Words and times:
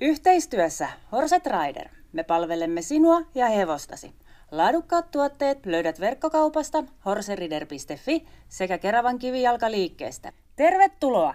Yhteistyössä 0.00 0.88
Horset 1.12 1.46
Rider 1.46 1.88
me 2.12 2.22
palvelemme 2.22 2.82
sinua 2.82 3.22
ja 3.34 3.46
hevostasi. 3.46 4.12
Laadukkaat 4.50 5.10
tuotteet 5.10 5.66
löydät 5.66 6.00
verkkokaupasta 6.00 6.84
horserider.fi 7.04 8.26
sekä 8.48 8.78
Keravan 8.78 9.18
kivijalkaliikkeestä. 9.18 10.32
Tervetuloa! 10.56 11.34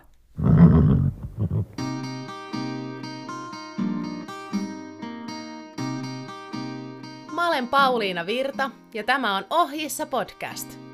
Mä 7.32 7.48
olen 7.48 7.68
Pauliina 7.68 8.26
Virta 8.26 8.72
ja 8.94 9.04
tämä 9.04 9.38
on 9.38 9.46
Ohjissa 9.50 10.06
podcast. 10.06 10.85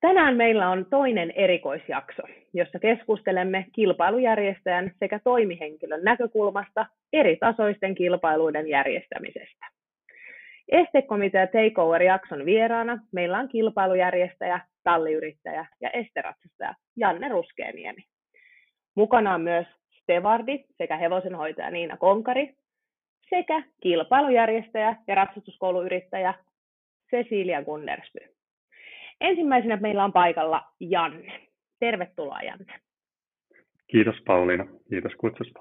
Tänään 0.00 0.36
meillä 0.36 0.70
on 0.70 0.86
toinen 0.90 1.30
erikoisjakso, 1.30 2.22
jossa 2.54 2.78
keskustelemme 2.78 3.66
kilpailujärjestäjän 3.72 4.92
sekä 4.98 5.20
toimihenkilön 5.24 6.04
näkökulmasta 6.04 6.86
eri 7.12 7.36
tasoisten 7.36 7.94
kilpailuiden 7.94 8.68
järjestämisestä. 8.68 9.66
Estekomitea 10.68 11.46
Takeover-jakson 11.46 12.44
vieraana 12.44 12.98
meillä 13.12 13.38
on 13.38 13.48
kilpailujärjestäjä, 13.48 14.60
talliyrittäjä 14.82 15.66
ja 15.80 15.90
esteratsastaja 15.90 16.74
Janne 16.96 17.28
Ruskeeniemi. 17.28 18.04
Mukana 18.94 19.34
on 19.34 19.40
myös 19.40 19.66
Stevardi 20.02 20.64
sekä 20.78 20.96
hevosenhoitaja 20.96 21.70
Niina 21.70 21.96
Konkari 21.96 22.54
sekä 23.28 23.62
kilpailujärjestäjä 23.82 24.96
ja 25.08 25.14
ratsastuskouluyrittäjä 25.14 26.34
Cecilia 27.10 27.62
Gunnersby. 27.62 28.39
Ensimmäisenä 29.20 29.76
meillä 29.76 30.04
on 30.04 30.12
paikalla 30.12 30.62
Janne. 30.80 31.40
Tervetuloa 31.80 32.42
Janne. 32.42 32.80
Kiitos 33.86 34.14
Pauliina, 34.26 34.66
kiitos 34.88 35.12
kutsusta. 35.14 35.60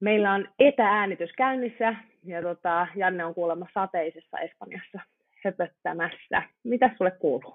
Meillä 0.00 0.32
on 0.32 0.48
etääänitys 0.58 1.30
käynnissä 1.36 1.94
ja 2.24 2.42
tota, 2.42 2.86
Janne 2.96 3.24
on 3.24 3.34
kuulemma 3.34 3.66
sateisessa 3.74 4.38
Espanjassa 4.38 5.00
höpöttämässä. 5.44 6.42
Mitä 6.64 6.90
sulle 6.98 7.10
kuuluu? 7.10 7.54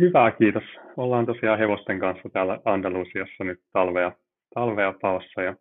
Hyvää, 0.00 0.30
kiitos. 0.30 0.62
Ollaan 0.96 1.26
tosiaan 1.26 1.58
hevosten 1.58 1.98
kanssa 2.00 2.28
täällä 2.32 2.60
Andalusiassa 2.64 3.44
nyt 3.44 3.60
talvea, 3.72 4.12
talvea 4.54 4.94
paossa 5.02 5.42
ja, 5.42 5.56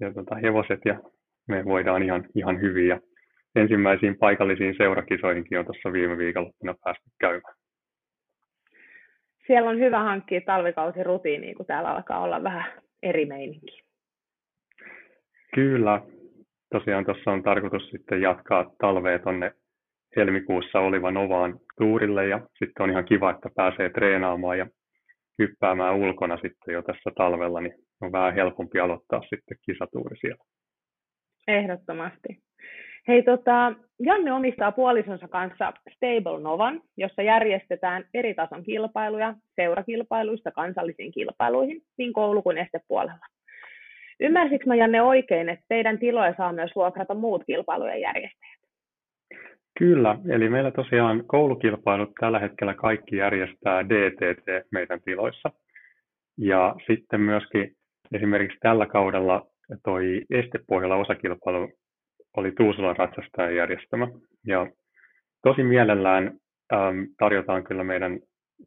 ja 0.00 0.12
tota, 0.14 0.34
hevoset 0.34 0.80
ja 0.84 1.00
me 1.48 1.64
voidaan 1.64 2.02
ihan, 2.02 2.24
ihan 2.34 2.60
hyvin. 2.60 2.88
Ja 2.88 3.00
ensimmäisiin 3.56 4.18
paikallisiin 4.18 4.74
seurakisoihinkin 4.76 5.58
on 5.58 5.64
tuossa 5.64 5.92
viime 5.92 6.18
viikonloppuna 6.18 6.74
päästy 6.84 7.10
käymään. 7.20 7.54
Siellä 9.46 9.70
on 9.70 9.78
hyvä 9.78 9.98
hankkia 9.98 10.40
talvikausi 10.46 10.98
kun 11.56 11.66
täällä 11.66 11.90
alkaa 11.90 12.20
olla 12.20 12.42
vähän 12.42 12.72
eri 13.02 13.26
meininki. 13.26 13.82
Kyllä. 15.54 16.00
Tosiaan 16.72 17.04
tuossa 17.04 17.30
on 17.30 17.42
tarkoitus 17.42 17.90
sitten 17.90 18.22
jatkaa 18.22 18.74
talvea 18.78 19.18
tuonne 19.18 19.52
helmikuussa 20.16 20.80
Oliva 20.80 21.10
Novaan 21.10 21.58
tuurille 21.78 22.26
ja 22.26 22.40
sitten 22.58 22.82
on 22.82 22.90
ihan 22.90 23.04
kiva, 23.04 23.30
että 23.30 23.48
pääsee 23.56 23.90
treenaamaan 23.90 24.58
ja 24.58 24.66
hyppäämään 25.38 25.96
ulkona 25.96 26.36
sitten 26.36 26.74
jo 26.74 26.82
tässä 26.82 27.10
talvella, 27.16 27.60
niin 27.60 27.74
on 28.00 28.12
vähän 28.12 28.34
helpompi 28.34 28.80
aloittaa 28.80 29.20
sitten 29.20 29.58
kisatuuri 29.66 30.16
siellä. 30.16 30.44
Ehdottomasti. 31.48 32.42
Hei, 33.08 33.22
tota, 33.22 33.72
Janne 34.00 34.32
omistaa 34.32 34.72
puolisonsa 34.72 35.28
kanssa 35.28 35.72
Stable 35.96 36.40
Novan, 36.42 36.80
jossa 36.96 37.22
järjestetään 37.22 38.04
eri 38.14 38.34
tason 38.34 38.62
kilpailuja 38.62 39.34
seurakilpailuista 39.56 40.50
kansallisiin 40.50 41.12
kilpailuihin, 41.12 41.82
niin 41.98 42.12
koulu- 42.12 42.42
kuin 42.42 42.58
estepuolella. 42.58 43.26
Ymmärsikö 44.20 44.64
mä 44.66 44.74
Janne 44.74 45.02
oikein, 45.02 45.48
että 45.48 45.64
teidän 45.68 45.98
tiloja 45.98 46.34
saa 46.36 46.52
myös 46.52 46.70
vuokrata 46.76 47.14
muut 47.14 47.44
kilpailujen 47.46 48.00
järjestäjät? 48.00 48.62
Kyllä, 49.78 50.18
eli 50.28 50.48
meillä 50.48 50.70
tosiaan 50.70 51.24
koulukilpailut 51.26 52.12
tällä 52.20 52.38
hetkellä 52.38 52.74
kaikki 52.74 53.16
järjestää 53.16 53.88
DTT 53.88 54.70
meidän 54.72 55.00
tiloissa. 55.04 55.50
Ja 56.38 56.76
sitten 56.86 57.20
myöskin 57.20 57.72
esimerkiksi 58.14 58.58
tällä 58.60 58.86
kaudella 58.86 59.46
toi 59.84 60.22
estepohjalla 60.30 60.96
osakilpailu 60.96 61.68
oli 62.36 62.52
Tuusulan 62.52 62.96
ratsastajan 62.96 63.56
järjestämä. 63.56 64.08
Ja 64.46 64.66
tosi 65.42 65.62
mielellään 65.62 66.32
äm, 66.72 67.06
tarjotaan 67.18 67.64
kyllä 67.64 67.84
meidän 67.84 68.20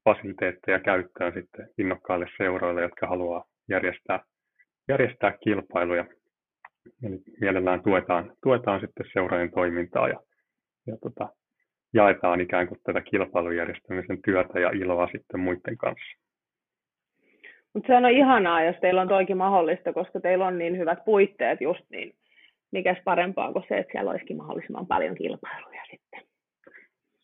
fasiliteetteja 0.03 0.79
käyttöön 0.79 1.33
sitten 1.33 1.69
innokkaille 1.77 2.27
seuroille, 2.37 2.81
jotka 2.81 3.07
haluaa 3.07 3.45
järjestää, 3.69 4.19
järjestää 4.87 5.37
kilpailuja. 5.43 6.05
Eli 7.03 7.19
mielellään 7.41 7.83
tuetaan, 7.83 8.33
tuetaan 8.43 8.81
sitten 8.81 9.05
seurojen 9.13 9.51
toimintaa 9.51 10.07
ja, 10.07 10.19
ja 10.87 10.97
tota, 11.01 11.29
jaetaan 11.93 12.41
ikään 12.41 12.67
kuin 12.67 12.79
tätä 12.83 13.01
kilpailujärjestämisen 13.01 14.21
työtä 14.25 14.59
ja 14.59 14.69
iloa 14.69 15.07
sitten 15.11 15.39
muiden 15.39 15.77
kanssa. 15.77 16.17
Mutta 17.73 17.87
se 17.87 17.95
on 17.95 18.09
ihanaa, 18.11 18.63
jos 18.63 18.75
teillä 18.81 19.01
on 19.01 19.07
toikin 19.07 19.37
mahdollista, 19.37 19.93
koska 19.93 20.19
teillä 20.19 20.47
on 20.47 20.57
niin 20.57 20.77
hyvät 20.77 21.05
puitteet 21.05 21.61
just, 21.61 21.83
niin 21.89 22.13
mikäs 22.71 22.97
parempaa 23.03 23.53
kuin 23.53 23.65
se, 23.67 23.77
että 23.77 23.91
siellä 23.91 24.11
olisikin 24.11 24.37
mahdollisimman 24.37 24.87
paljon 24.87 25.15
kilpailuja 25.15 25.81
sitten. 25.91 26.21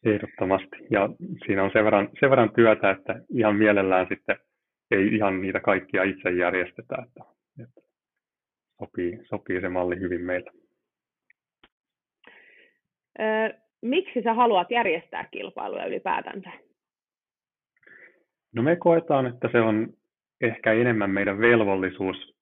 Ehdottomasti. 0.06 0.78
Ja 0.90 1.10
siinä 1.46 1.64
on 1.64 1.72
sen 1.74 1.86
verran, 1.86 2.10
sen 2.20 2.30
verran 2.30 2.54
työtä, 2.54 2.92
että 2.92 3.22
ihan 3.30 3.56
mielellään 3.56 4.08
sitten 4.10 4.38
ei 4.92 5.16
ihan 5.16 5.42
niitä 5.42 5.60
kaikkia 5.60 6.04
itse 6.04 6.30
järjestetä, 6.32 6.96
että, 7.08 7.24
että 7.64 7.82
sopii, 8.80 9.20
sopii 9.24 9.62
se 9.62 9.70
malli 9.70 10.00
hyvin 10.00 10.22
meille. 10.22 10.52
Öö, 13.20 13.50
miksi 13.82 14.22
sä 14.22 14.34
haluat 14.34 14.72
järjestää 14.72 15.28
kilpailuja 15.32 15.86
ylipäätänsä? 15.86 16.50
No 18.56 18.64
me 18.64 18.76
koetaan, 18.76 19.26
että 19.26 19.50
se 19.52 19.62
on 19.62 19.94
ehkä 20.42 20.74
enemmän 20.74 21.10
meidän 21.10 21.40
velvollisuus 21.40 22.36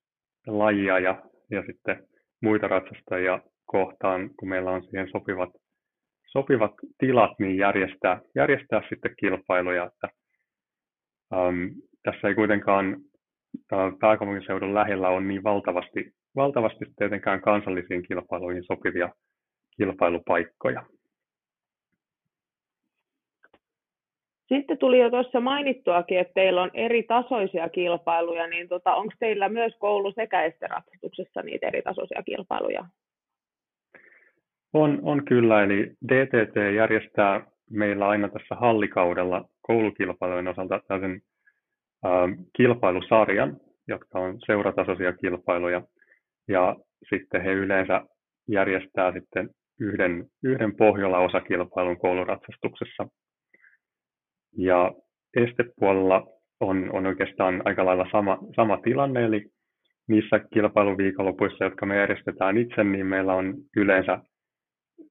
lajia 0.48 1.00
ja, 1.00 1.24
ja 1.52 1.64
sitten 1.66 2.08
muita 2.42 2.68
ratsastajia 2.68 3.40
kohtaan, 3.66 4.30
kun 4.40 4.50
meillä 4.50 4.72
on 4.72 4.84
siihen 4.84 5.10
sopivat, 5.12 5.50
sopivat 6.28 6.72
tilat, 6.98 7.32
niin 7.40 7.58
järjestää, 7.58 8.22
järjestää 8.36 8.82
sitten 8.90 9.16
kilpailuja. 9.20 9.84
Että, 9.84 10.08
äm, 11.34 11.70
tässä 12.04 12.28
ei 12.28 12.36
kuitenkaan 12.36 12.98
äh, 13.74 13.94
pääkaupunkiseudun 14.00 14.74
lähellä 14.74 15.10
on 15.10 15.28
niin 15.28 15.44
valtavasti, 15.44 16.12
valtavasti 16.36 16.86
tietenkään 16.98 17.42
kansallisiin 17.42 18.04
kilpailuihin 18.08 18.64
sopivia 18.64 19.10
kilpailupaikkoja. 19.78 20.84
Sitten 24.50 24.78
tuli 24.78 25.00
jo 25.00 25.10
tuossa 25.10 25.40
mainittuakin, 25.40 26.20
että 26.20 26.34
teillä 26.34 26.62
on 26.62 26.72
eri 26.74 27.04
tasoisia 27.04 27.70
kilpailuja, 27.70 28.48
niin 28.48 28.68
tota, 28.68 28.96
onko 28.96 29.14
teillä 29.20 29.50
myös 29.50 29.74
koulu- 29.80 30.12
sekä 30.12 30.44
esteratsastuksessa 30.44 31.42
niitä 31.42 31.68
eri 31.68 31.82
tasoisia 31.82 32.24
kilpailuja? 32.24 32.86
On, 34.74 35.00
on 35.02 35.26
kyllä, 35.26 35.64
eli 35.64 35.92
DTT 36.08 36.76
järjestää 36.76 37.42
meillä 37.70 38.08
aina 38.08 38.30
tässä 38.30 38.56
hallikaudella 38.56 39.46
koulukilpailujen 39.62 40.48
osalta 40.48 40.80
tällaisen 40.88 41.22
äh, 42.06 42.12
kilpailusarjan, 42.58 43.58
jotka 43.88 44.20
on 44.20 44.40
seuratasoisia 44.46 45.14
kilpailuja, 45.14 45.82
ja 46.48 46.76
sitten 47.10 47.42
he 47.42 47.52
yleensä 47.52 48.02
järjestää 48.48 49.14
sitten 49.14 49.50
yhden, 49.80 50.26
yhden 50.44 50.76
pohjolla 50.76 51.20
osakilpailun 51.20 51.98
kouluratsastuksessa 51.98 53.08
ja 54.58 54.92
estepuolella 55.36 56.28
on, 56.60 56.90
on 56.94 57.06
oikeastaan 57.06 57.62
aika 57.66 57.86
lailla 57.86 58.06
sama, 58.12 58.38
sama 58.56 58.78
tilanne, 58.78 59.26
eli 59.26 59.46
niissä 60.08 60.40
kilpailuviikonlopuissa, 60.54 61.64
jotka 61.64 61.86
me 61.86 61.98
järjestetään 61.98 62.58
itse, 62.58 62.84
niin 62.84 63.06
meillä 63.06 63.34
on 63.34 63.54
yleensä 63.76 64.20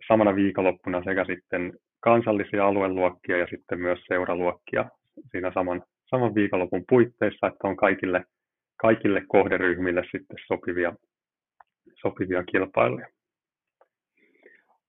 samana 0.08 0.34
viikonloppuna 0.34 1.02
sekä 1.04 1.24
sitten 1.24 1.72
kansallisia 2.00 2.66
alueluokkia 2.66 3.36
ja 3.38 3.46
sitten 3.50 3.80
myös 3.80 3.98
seuraluokkia 4.08 4.84
siinä 5.30 5.52
saman, 5.54 5.82
saman 6.10 6.34
viikonlopun 6.34 6.84
puitteissa, 6.88 7.46
että 7.46 7.68
on 7.68 7.76
kaikille, 7.76 8.24
kaikille 8.76 9.22
kohderyhmille 9.28 10.02
sitten 10.02 10.36
sopivia, 10.46 10.92
sopivia 12.02 12.44
kilpailuja. 12.44 13.06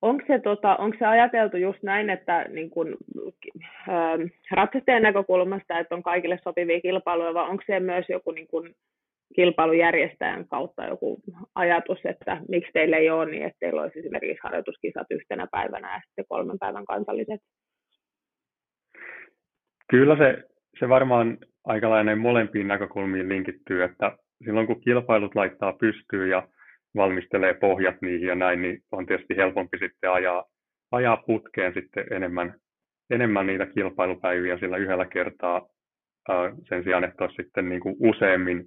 Onko 0.01 0.23
se, 0.27 0.39
tota, 0.39 0.75
onko 0.75 0.97
se 0.99 1.05
ajateltu 1.05 1.57
just 1.57 1.83
näin, 1.83 2.09
että 2.09 2.45
niin 2.49 2.69
kun, 2.69 2.97
ähm, 3.89 4.21
ratsastajan 4.51 5.01
näkökulmasta, 5.01 5.79
että 5.79 5.95
on 5.95 6.03
kaikille 6.03 6.39
sopivia 6.43 6.81
kilpailuja, 6.81 7.33
vai 7.33 7.49
onko 7.49 7.63
se 7.67 7.79
myös 7.79 8.05
joku 8.09 8.31
niin 8.31 8.47
kun, 8.47 8.69
kilpailujärjestäjän 9.35 10.47
kautta 10.47 10.85
joku 10.85 11.21
ajatus, 11.55 11.99
että 12.05 12.41
miksi 12.49 12.71
teillä 12.73 12.97
ei 12.97 13.09
ole 13.09 13.31
niin, 13.31 13.43
että 13.43 13.57
teillä 13.59 13.81
olisi 13.81 13.99
esimerkiksi 13.99 14.39
harjoituskisat 14.43 15.07
yhtenä 15.09 15.47
päivänä 15.51 15.93
ja 15.93 16.01
sitten 16.05 16.25
kolmen 16.29 16.59
päivän 16.59 16.85
kansalliset? 16.85 17.41
Kyllä 19.89 20.17
se, 20.17 20.43
se 20.79 20.89
varmaan 20.89 21.37
aikalainen 21.65 22.17
molempiin 22.17 22.67
näkökulmiin 22.67 23.29
linkittyy, 23.29 23.83
että 23.83 24.17
silloin 24.45 24.67
kun 24.67 24.81
kilpailut 24.81 25.35
laittaa 25.35 25.73
pystyyn 25.73 26.29
ja 26.29 26.47
valmistelee 26.95 27.53
pohjat 27.53 27.95
niihin 28.01 28.27
ja 28.27 28.35
näin, 28.35 28.61
niin 28.61 28.83
on 28.91 29.05
tietysti 29.05 29.37
helpompi 29.37 29.77
sitten 29.77 30.11
ajaa, 30.11 30.45
ajaa 30.91 31.17
putkeen 31.17 31.73
sitten 31.73 32.05
enemmän, 32.11 32.53
enemmän 33.09 33.47
niitä 33.47 33.65
kilpailupäiviä 33.65 34.57
sillä 34.57 34.77
yhdellä 34.77 35.05
kertaa 35.05 35.67
sen 36.69 36.83
sijaan, 36.83 37.03
että 37.03 37.23
olisi 37.23 37.35
sitten 37.35 37.69
niin 37.69 37.81
kuin 37.81 37.95
useammin, 37.99 38.65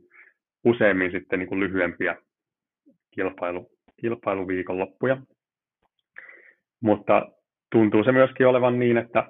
useammin 0.64 1.10
sitten 1.12 1.38
niin 1.38 1.48
kuin 1.48 1.60
lyhyempiä 1.60 2.16
kilpailu, 3.14 3.70
kilpailuviikonloppuja. 4.00 5.16
Mutta 6.82 7.28
tuntuu 7.72 8.04
se 8.04 8.12
myöskin 8.12 8.46
olevan 8.46 8.78
niin, 8.78 8.96
että 8.96 9.26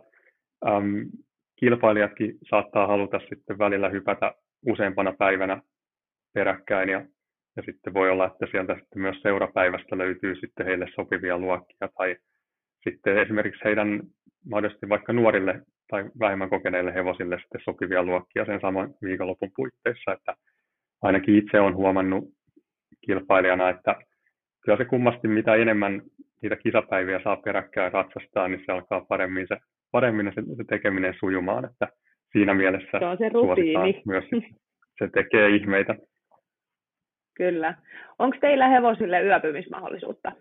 äm, 0.69 1.07
kilpailijatkin 1.57 2.39
saattaa 2.51 2.87
haluta 2.87 3.19
sitten 3.29 3.59
välillä 3.59 3.89
hypätä 3.89 4.35
useampana 4.67 5.13
päivänä 5.19 5.63
peräkkäin 6.35 6.89
ja, 6.89 7.05
ja 7.57 7.63
sitten 7.63 7.95
voi 7.95 8.11
olla, 8.11 8.27
että 8.27 8.47
sieltä 8.51 8.75
sitten 8.75 9.03
myös 9.03 9.17
seurapäivästä 9.23 9.99
löytyy 9.99 10.37
sitten 10.37 10.67
heille 10.67 10.87
sopivia 10.95 11.39
luokkia 11.39 11.89
tai 11.99 12.17
sitten 12.85 13.19
esimerkiksi 13.19 13.65
heidän 13.65 14.01
mahdollisesti 14.51 14.89
vaikka 14.89 15.13
nuorille 15.13 15.63
tai 15.89 16.05
vähemmän 16.21 16.51
kokeneille 16.51 16.95
hevosille 16.95 17.39
sitten 17.39 17.61
sopivia 17.65 18.03
luokkia 18.03 18.45
sen 18.45 18.61
saman 18.61 18.95
viikonlopun 19.03 19.51
puitteissa, 19.57 20.13
että 20.13 20.35
ainakin 21.03 21.37
itse 21.37 21.61
olen 21.61 21.77
huomannut 21.77 22.25
kilpailijana, 23.07 23.69
että 23.69 23.97
kyllä 24.65 24.79
se 24.79 24.85
kummasti 24.85 25.29
mitä 25.29 25.55
enemmän 25.55 26.03
niitä 26.43 26.57
kisapäiviä 26.57 27.21
saa 27.25 27.37
peräkkäin 27.37 27.93
ratsastaa, 27.93 28.49
niin 28.49 28.63
se 28.67 28.73
alkaa 28.73 29.05
paremmin 29.09 29.47
se, 29.49 29.57
paremmin 29.91 30.33
se, 30.35 30.43
se 30.57 30.65
tekeminen 30.69 31.15
sujumaan, 31.21 31.65
että 31.65 31.89
siinä 32.33 32.55
mielessä 32.55 32.99
se 32.99 33.07
on 33.07 33.19
se 33.19 33.29
rutiini. 33.29 34.03
myös 34.07 34.25
se 34.99 35.09
tekee 35.15 35.49
ihmeitä. 35.49 35.95
Kyllä. 37.35 37.75
Onko 38.19 38.37
teillä 38.41 38.69
hevosille 38.69 39.23
yöpymismahdollisuutta? 39.23 40.33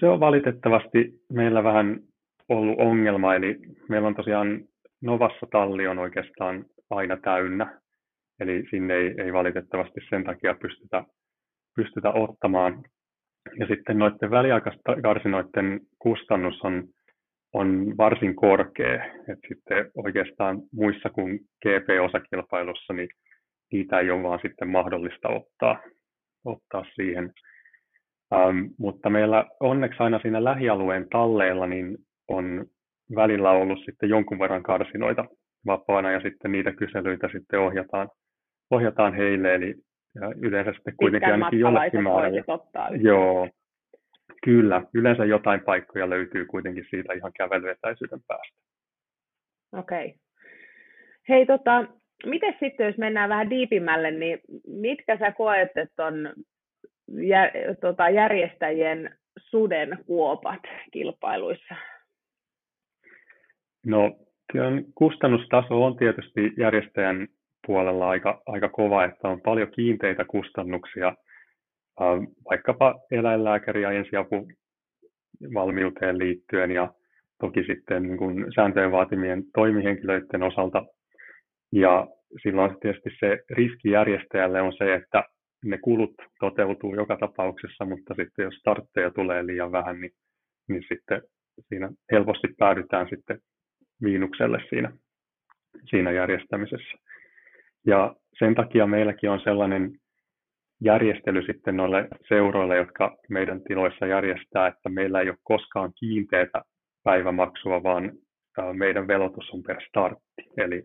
Se 0.00 0.06
on 0.06 0.20
valitettavasti 0.20 1.12
meillä 1.32 1.64
vähän 1.64 2.00
ollut 2.48 2.78
ongelma, 2.78 3.34
eli 3.34 3.58
meillä 3.88 4.08
on 4.08 4.14
tosiaan 4.14 4.60
Novassa 5.02 5.46
talli 5.50 5.86
on 5.86 5.98
oikeastaan 5.98 6.64
aina 6.90 7.16
täynnä, 7.16 7.80
eli 8.40 8.64
sinne 8.70 8.94
ei, 8.94 9.14
ei 9.18 9.32
valitettavasti 9.32 10.00
sen 10.08 10.24
takia 10.24 10.54
pystytä, 10.54 11.04
pystytä 11.76 12.10
ottamaan. 12.10 12.84
Ja 13.58 13.66
sitten 13.66 13.98
noiden 13.98 14.30
väliaikaiskarsinoiden 14.30 15.80
kustannus 15.98 16.60
on, 16.64 16.84
on 17.52 17.94
varsin 17.98 18.36
korkea, 18.36 19.04
että 19.04 19.48
sitten 19.48 19.90
oikeastaan 19.96 20.58
muissa 20.72 21.10
kuin 21.10 21.40
GP-osakilpailussa, 21.62 22.92
niin 22.92 23.08
niitä 23.72 24.00
ei 24.00 24.10
ole 24.10 24.22
vaan 24.22 24.38
sitten 24.42 24.68
mahdollista 24.68 25.28
ottaa, 25.28 25.82
ottaa 26.44 26.84
siihen. 26.94 27.32
Ähm, 28.34 28.58
mutta 28.78 29.10
meillä 29.10 29.44
onneksi 29.60 30.02
aina 30.02 30.18
siinä 30.18 30.44
lähialueen 30.44 31.08
talleilla 31.08 31.66
niin 31.66 31.98
on 32.28 32.66
välillä 33.14 33.50
ollut 33.50 33.78
sitten 33.84 34.08
jonkun 34.08 34.38
verran 34.38 34.62
karsinoita 34.62 35.24
vapaana 35.66 36.10
ja 36.10 36.20
sitten 36.20 36.52
niitä 36.52 36.72
kyselyitä 36.72 37.28
sitten 37.32 37.60
ohjataan, 37.60 38.08
ohjataan 38.70 39.14
heille, 39.14 39.54
eli 39.54 39.74
ja 40.14 40.32
yleensä 40.36 40.72
sitten 40.72 40.94
kuitenkin 40.96 41.32
ainakin 41.32 41.60
jollekin 41.60 42.02
määrälle. 42.02 42.44
Joo, 43.02 43.48
kyllä. 44.44 44.82
Yleensä 44.94 45.24
jotain 45.24 45.60
paikkoja 45.60 46.10
löytyy 46.10 46.46
kuitenkin 46.46 46.84
siitä 46.90 47.12
ihan 47.12 47.32
kävelyetäisyyden 47.38 48.20
päästä. 48.28 48.58
Okei. 49.72 50.06
Okay. 50.06 50.18
Hei, 51.28 51.46
tota, 51.46 51.84
miten 52.26 52.56
sitten, 52.60 52.86
jos 52.86 52.98
mennään 52.98 53.28
vähän 53.28 53.50
diipimmälle, 53.50 54.10
niin 54.10 54.38
mitkä 54.66 55.18
sä 55.18 55.32
koet, 55.32 55.76
että 55.76 56.06
on 56.06 56.32
jär, 57.08 57.50
tota, 57.80 58.10
järjestäjien 58.10 59.16
suden 59.38 59.98
kuopat 60.06 60.60
kilpailuissa? 60.90 61.74
No, 63.86 64.16
kustannustaso 64.94 65.84
on 65.84 65.96
tietysti 65.96 66.52
järjestäjän 66.58 67.28
puolella 67.66 68.08
aika, 68.08 68.42
aika 68.46 68.68
kova, 68.68 69.04
että 69.04 69.28
on 69.28 69.40
paljon 69.40 69.70
kiinteitä 69.70 70.24
kustannuksia, 70.24 71.16
vaikkapa 72.50 73.00
eläinlääkäri- 73.10 73.82
ja 73.82 73.90
ensiapuvalmiuteen 73.90 76.18
liittyen 76.18 76.70
ja 76.70 76.92
toki 77.40 77.64
sitten 77.64 78.02
niin 78.02 78.18
kuin 78.18 78.46
sääntöjen 78.54 78.92
vaatimien 78.92 79.44
toimihenkilöiden 79.54 80.42
osalta. 80.42 80.84
Ja 81.72 82.06
silloin 82.42 82.80
tietysti 82.80 83.10
se 83.20 83.44
riski 83.50 83.90
järjestäjälle 83.90 84.62
on 84.62 84.72
se, 84.72 84.94
että 84.94 85.24
ne 85.64 85.78
kulut 85.78 86.14
toteutuu 86.40 86.94
joka 86.94 87.16
tapauksessa, 87.16 87.84
mutta 87.84 88.14
sitten 88.14 88.42
jos 88.42 88.54
startteja 88.54 89.10
tulee 89.10 89.46
liian 89.46 89.72
vähän, 89.72 90.00
niin, 90.00 90.12
niin 90.68 90.82
sitten 90.88 91.22
siinä 91.68 91.90
helposti 92.12 92.48
päädytään 92.58 93.06
sitten 93.10 93.38
miinukselle 94.00 94.58
siinä, 94.68 94.92
siinä 95.90 96.10
järjestämisessä. 96.10 96.98
Ja 97.86 98.16
sen 98.38 98.54
takia 98.54 98.86
meilläkin 98.86 99.30
on 99.30 99.40
sellainen 99.40 99.92
järjestely 100.80 101.42
sitten 101.42 101.76
noille 101.76 102.08
seuroille, 102.28 102.76
jotka 102.76 103.16
meidän 103.28 103.62
tiloissa 103.62 104.06
järjestää, 104.06 104.66
että 104.66 104.88
meillä 104.88 105.20
ei 105.20 105.28
ole 105.28 105.38
koskaan 105.42 105.92
kiinteätä 106.00 106.62
päivämaksua, 107.04 107.82
vaan 107.82 108.12
meidän 108.72 109.08
velotus 109.08 109.50
on 109.50 109.62
per 109.62 109.76
startti. 109.88 110.42
Eli, 110.56 110.84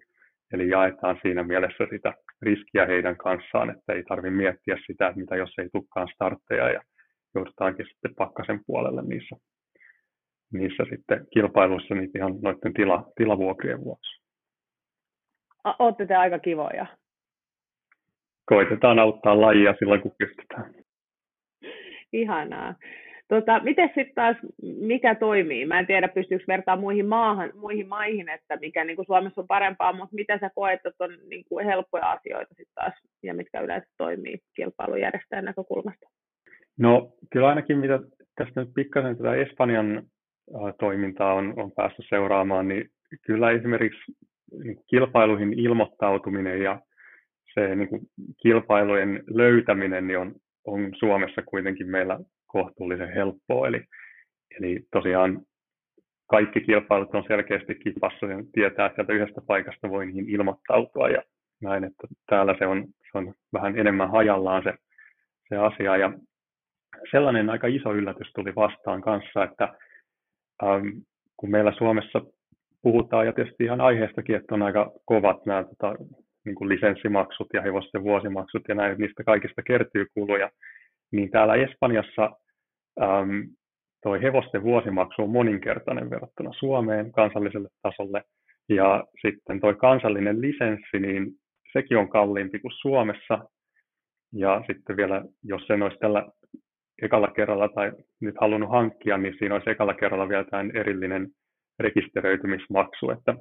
eli 0.53 0.69
jaetaan 0.69 1.19
siinä 1.21 1.43
mielessä 1.43 1.87
sitä 1.89 2.13
riskiä 2.41 2.85
heidän 2.85 3.17
kanssaan, 3.17 3.69
että 3.69 3.93
ei 3.93 4.03
tarvitse 4.03 4.37
miettiä 4.37 4.77
sitä, 4.87 5.07
että 5.07 5.19
mitä 5.19 5.35
jos 5.35 5.53
ei 5.57 5.69
tulekaan 5.69 6.07
startteja 6.13 6.69
ja 6.69 6.81
joudutaankin 7.35 7.85
sitten 7.85 8.15
pakkasen 8.15 8.59
puolelle 8.65 9.01
niissä 9.01 9.35
niissä 10.53 10.83
sitten 10.89 11.27
kilpailuissa 11.33 11.95
niitä 11.95 12.19
ihan 12.19 12.35
noiden 12.41 12.73
tila, 12.73 13.11
tilavuokrien 13.15 13.83
vuoksi. 13.83 14.21
Olette 15.79 16.05
te 16.05 16.15
aika 16.15 16.39
kivoja. 16.39 16.85
Koitetaan 18.45 18.99
auttaa 18.99 19.41
lajia 19.41 19.75
silloin, 19.79 20.01
kun 20.01 20.15
pystytään. 20.17 20.73
Ihanaa. 22.13 22.75
Tota, 23.27 23.59
miten 23.59 23.87
sitten 23.87 24.15
taas, 24.15 24.37
mikä 24.61 25.15
toimii? 25.15 25.65
Mä 25.65 25.79
en 25.79 25.87
tiedä, 25.87 26.07
pystyykö 26.07 26.45
vertaamaan 26.47 26.81
muihin, 26.81 27.07
maahan, 27.07 27.51
muihin 27.55 27.87
maihin, 27.87 28.29
että 28.29 28.57
mikä 28.61 28.83
niin 28.83 28.95
kuin 28.95 29.05
Suomessa 29.05 29.41
on 29.41 29.47
parempaa, 29.47 29.93
mutta 29.93 30.15
mitä 30.15 30.37
sä 30.39 30.49
koet, 30.55 30.85
että 30.85 31.03
on 31.03 31.17
niin 31.29 31.43
kuin 31.49 31.65
helppoja 31.65 32.11
asioita 32.11 32.49
sitten 32.49 32.75
taas, 32.75 32.93
ja 33.23 33.33
mitkä 33.33 33.61
yleensä 33.61 33.87
toimii 33.97 34.39
kilpailujärjestäjän 34.55 35.45
näkökulmasta? 35.45 36.09
No 36.79 37.13
kyllä 37.31 37.47
ainakin 37.47 37.77
mitä 37.77 37.99
tästä 38.35 38.61
nyt 38.61 38.69
pikkasen 38.75 39.17
tätä 39.17 39.35
Espanjan 39.35 40.03
toimintaa 40.79 41.33
on, 41.33 41.53
on 41.57 41.71
päässyt 41.71 42.05
seuraamaan, 42.09 42.67
niin 42.67 42.89
kyllä 43.25 43.51
esimerkiksi 43.51 44.11
niin 44.63 44.77
kilpailuihin 44.89 45.53
ilmoittautuminen 45.53 46.61
ja 46.61 46.81
se 47.53 47.75
niin 47.75 47.89
kuin 47.89 48.01
kilpailujen 48.41 49.23
löytäminen 49.27 50.07
niin 50.07 50.19
on, 50.19 50.35
on 50.65 50.91
Suomessa 50.99 51.41
kuitenkin 51.41 51.87
meillä 51.87 52.19
kohtuullisen 52.47 53.13
helppoa. 53.13 53.67
Eli, 53.67 53.83
eli 54.59 54.79
tosiaan 54.91 55.41
kaikki 56.27 56.61
kilpailut 56.61 57.15
on 57.15 57.23
selkeästi 57.27 57.75
kipassa 57.75 58.25
ja 58.25 58.43
tietää, 58.53 58.85
että 58.85 58.95
sieltä 58.95 59.13
yhdestä 59.13 59.41
paikasta 59.47 59.89
voi 59.89 60.05
niihin 60.05 60.29
ilmoittautua 60.29 61.09
ja 61.09 61.21
näin, 61.61 61.83
että 61.83 62.07
täällä 62.29 62.55
se 62.59 62.67
on, 62.67 62.85
se 63.11 63.17
on 63.17 63.33
vähän 63.53 63.79
enemmän 63.79 64.11
hajallaan 64.11 64.63
se, 64.63 64.73
se 65.49 65.57
asia. 65.57 65.97
Ja 65.97 66.11
sellainen 67.11 67.49
aika 67.49 67.67
iso 67.67 67.93
yllätys 67.93 68.31
tuli 68.35 68.55
vastaan 68.55 69.01
kanssa, 69.01 69.43
että 69.43 69.73
ähm, 70.63 70.87
kun 71.37 71.51
meillä 71.51 71.73
Suomessa 71.77 72.21
puhutaan, 72.81 73.25
ja 73.25 73.33
tietysti 73.33 73.63
ihan 73.63 73.81
aiheestakin, 73.81 74.35
että 74.35 74.55
on 74.55 74.61
aika 74.61 74.91
kovat 75.05 75.45
nämä 75.45 75.63
tota, 75.63 75.95
niin 76.45 76.55
kuin 76.55 76.69
lisenssimaksut 76.69 77.47
ja 77.53 77.61
hevosten 77.61 78.03
vuosimaksut 78.03 78.61
ja 78.67 78.75
näin, 78.75 78.97
niistä 78.97 79.23
kaikista 79.23 79.63
kertyy 79.63 80.05
kuluja, 80.13 80.49
niin 81.11 81.31
täällä 81.31 81.55
Espanjassa 81.55 82.31
ähm, 83.01 83.39
toi 84.03 84.21
hevosten 84.21 84.63
vuosimaksu 84.63 85.21
on 85.23 85.29
moninkertainen 85.29 86.09
verrattuna 86.09 86.51
Suomeen 86.53 87.11
kansalliselle 87.11 87.69
tasolle, 87.81 88.23
ja 88.69 89.03
sitten 89.21 89.59
toi 89.59 89.75
kansallinen 89.75 90.41
lisenssi, 90.41 90.99
niin 90.99 91.31
sekin 91.73 91.97
on 91.97 92.09
kalliimpi 92.09 92.59
kuin 92.59 92.71
Suomessa, 92.81 93.39
ja 94.33 94.63
sitten 94.67 94.97
vielä, 94.97 95.21
jos 95.43 95.67
sen 95.67 95.83
olisi 95.83 95.97
tällä 95.97 96.25
ekalla 97.01 97.27
kerralla 97.27 97.69
tai 97.69 97.91
nyt 98.21 98.35
halunnut 98.41 98.71
hankkia, 98.71 99.17
niin 99.17 99.35
siinä 99.37 99.55
olisi 99.55 99.69
ekalla 99.69 99.93
kerralla 99.93 100.29
vielä 100.29 100.43
tämä 100.43 100.63
erillinen 100.73 101.27
rekisteröitymismaksu, 101.79 103.09
että, 103.09 103.35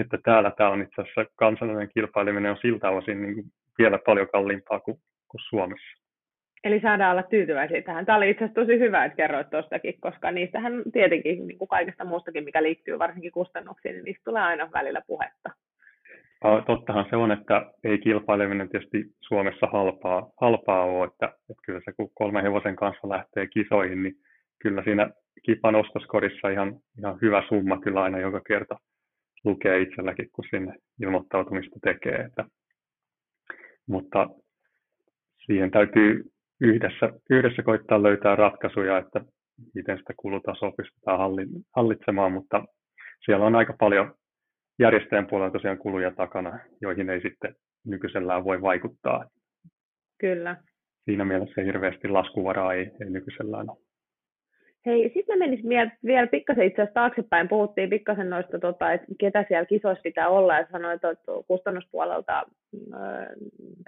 että 0.00 0.18
täällä 0.24 0.52
tämä 0.56 0.70
on 0.70 0.82
itse 0.82 1.02
asiassa 1.02 1.24
kansallinen 1.36 1.88
kilpaileminen 1.94 2.50
on 2.50 2.58
siltä 2.62 2.90
osin 2.90 3.22
niin 3.22 3.34
kuin 3.34 3.46
vielä 3.78 3.98
paljon 4.06 4.28
kalliimpaa 4.32 4.80
kuin, 4.80 4.96
kuin 5.28 5.40
Suomessa. 5.48 6.01
Eli 6.64 6.80
saadaan 6.80 7.12
olla 7.12 7.22
tyytyväisiä 7.22 7.82
tähän. 7.82 8.06
Tämä 8.06 8.16
oli 8.18 8.30
itse 8.30 8.44
asiassa 8.44 8.60
tosi 8.60 8.78
hyvä, 8.78 9.04
että 9.04 9.16
kerroit 9.16 9.50
tuostakin, 9.50 9.94
koska 10.00 10.30
niistähän 10.30 10.82
tietenkin, 10.92 11.46
niin 11.46 11.58
kuin 11.58 11.68
kaikesta 11.68 12.04
muustakin, 12.04 12.44
mikä 12.44 12.62
liittyy 12.62 12.98
varsinkin 12.98 13.32
kustannuksiin, 13.32 13.94
niin 13.94 14.04
niistä 14.04 14.22
tulee 14.24 14.42
aina 14.42 14.68
välillä 14.72 15.02
puhetta. 15.06 15.50
Tottahan 16.66 17.06
se 17.10 17.16
on, 17.16 17.32
että 17.32 17.72
ei 17.84 17.98
kilpaileminen 17.98 18.68
tietysti 18.68 19.04
Suomessa 19.20 19.66
halpaa, 19.66 20.30
halpaa 20.40 20.84
ole, 20.84 21.06
että, 21.06 21.26
että 21.26 21.62
kyllä 21.66 21.80
se 21.84 21.92
kun 21.92 22.10
kolme 22.14 22.42
hevosen 22.42 22.76
kanssa 22.76 23.08
lähtee 23.08 23.46
kisoihin, 23.46 24.02
niin 24.02 24.14
kyllä 24.58 24.82
siinä 24.82 25.10
kipan 25.42 25.74
ostoskorissa 25.74 26.48
ihan, 26.48 26.76
ihan 26.98 27.18
hyvä 27.22 27.42
summa 27.48 27.80
kyllä 27.80 28.02
aina 28.02 28.18
joka 28.18 28.40
kerta 28.40 28.78
lukee 29.44 29.80
itselläkin, 29.80 30.28
kun 30.32 30.44
sinne 30.50 30.74
ilmoittautumista 31.02 31.76
tekee. 31.82 32.16
Että, 32.16 32.44
mutta 33.86 34.28
siihen 35.46 35.70
täytyy 35.70 36.31
yhdessä, 36.62 37.12
yhdessä 37.30 37.62
koittaa 37.62 38.02
löytää 38.02 38.36
ratkaisuja, 38.36 38.98
että 38.98 39.20
miten 39.74 39.98
sitä 39.98 40.12
kulutasoa 40.16 40.72
pystytään 40.76 41.18
hallitsemaan, 41.76 42.32
mutta 42.32 42.64
siellä 43.24 43.46
on 43.46 43.56
aika 43.56 43.74
paljon 43.78 44.14
järjestäjän 44.78 45.26
puolella 45.26 45.52
tosiaan 45.52 45.78
kuluja 45.78 46.10
takana, 46.10 46.58
joihin 46.80 47.10
ei 47.10 47.20
sitten 47.20 47.54
nykyisellään 47.86 48.44
voi 48.44 48.62
vaikuttaa. 48.62 49.24
Kyllä. 50.20 50.56
Siinä 51.04 51.24
mielessä 51.24 51.62
hirveästi 51.62 52.08
laskuvaraa 52.08 52.74
ei, 52.74 52.90
ei 53.00 53.10
nykyisellään 53.10 53.70
ole. 53.70 53.78
Hei, 54.86 55.10
sitten 55.14 55.38
mä 55.38 55.44
menisin 55.44 55.68
vielä 56.04 56.26
pikkasen 56.26 56.66
itse 56.66 56.82
asiassa 56.82 56.94
taaksepäin. 56.94 57.48
Puhuttiin 57.48 57.90
pikkasen 57.90 58.30
noista, 58.30 58.58
tota, 58.58 58.92
että 58.92 59.06
ketä 59.20 59.44
siellä 59.48 59.66
kisoissa 59.66 60.02
pitää 60.02 60.28
olla, 60.28 60.58
ja 60.58 60.66
sanoit, 60.72 61.04
että 61.04 61.32
kustannuspuolelta 61.46 62.42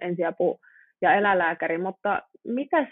ensiapu 0.00 0.60
ja 1.04 1.14
eläinlääkäri, 1.14 1.78
mutta 1.78 2.22
mitäs, 2.44 2.88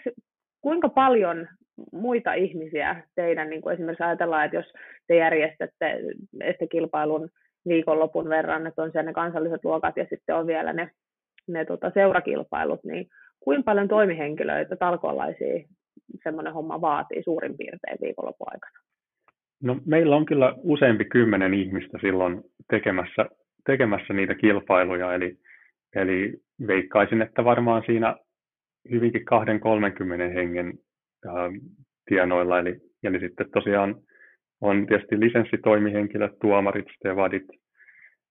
kuinka 0.61 0.89
paljon 0.89 1.47
muita 1.91 2.33
ihmisiä 2.33 3.03
teidän, 3.15 3.49
niin 3.49 3.61
kuin 3.61 3.73
esimerkiksi 3.73 4.03
ajatellaan, 4.03 4.45
että 4.45 4.57
jos 4.57 4.73
te 5.07 5.15
järjestätte 5.15 5.99
että 6.41 6.67
kilpailun 6.71 7.29
viikonlopun 7.67 8.29
verran, 8.29 8.67
että 8.67 8.81
on 8.81 8.91
siellä 8.91 9.09
ne 9.09 9.13
kansalliset 9.13 9.63
luokat 9.63 9.97
ja 9.97 10.05
sitten 10.09 10.35
on 10.35 10.47
vielä 10.47 10.73
ne, 10.73 10.91
ne 11.47 11.65
tota, 11.65 11.91
seurakilpailut, 11.93 12.83
niin 12.83 13.07
kuinka 13.39 13.63
paljon 13.63 13.87
toimihenkilöitä, 13.87 14.75
talkoolaisia 14.75 15.67
semmoinen 16.23 16.53
homma 16.53 16.81
vaatii 16.81 17.23
suurin 17.23 17.57
piirtein 17.57 17.97
viikonlopun 18.01 18.47
aikana? 18.47 18.83
No, 19.63 19.77
meillä 19.85 20.15
on 20.15 20.25
kyllä 20.25 20.53
useampi 20.57 21.05
kymmenen 21.05 21.53
ihmistä 21.53 21.97
silloin 22.01 22.41
tekemässä, 22.69 23.25
tekemässä 23.65 24.13
niitä 24.13 24.35
kilpailuja, 24.35 25.13
eli, 25.13 25.37
eli 25.95 26.33
veikkaisin, 26.67 27.21
että 27.21 27.43
varmaan 27.43 27.83
siinä 27.85 28.15
hyvinkin 28.91 29.21
2-30 29.21 30.33
hengen 30.33 30.73
äh, 31.25 31.33
tienoilla, 32.05 32.59
eli, 32.59 32.79
eli 33.03 33.19
sitten 33.19 33.51
tosiaan 33.53 33.95
on 34.61 34.87
tietysti 34.87 35.19
lisenssitoimihenkilöt, 35.19 36.39
tuomarit, 36.41 36.85
stevadit, 36.95 37.47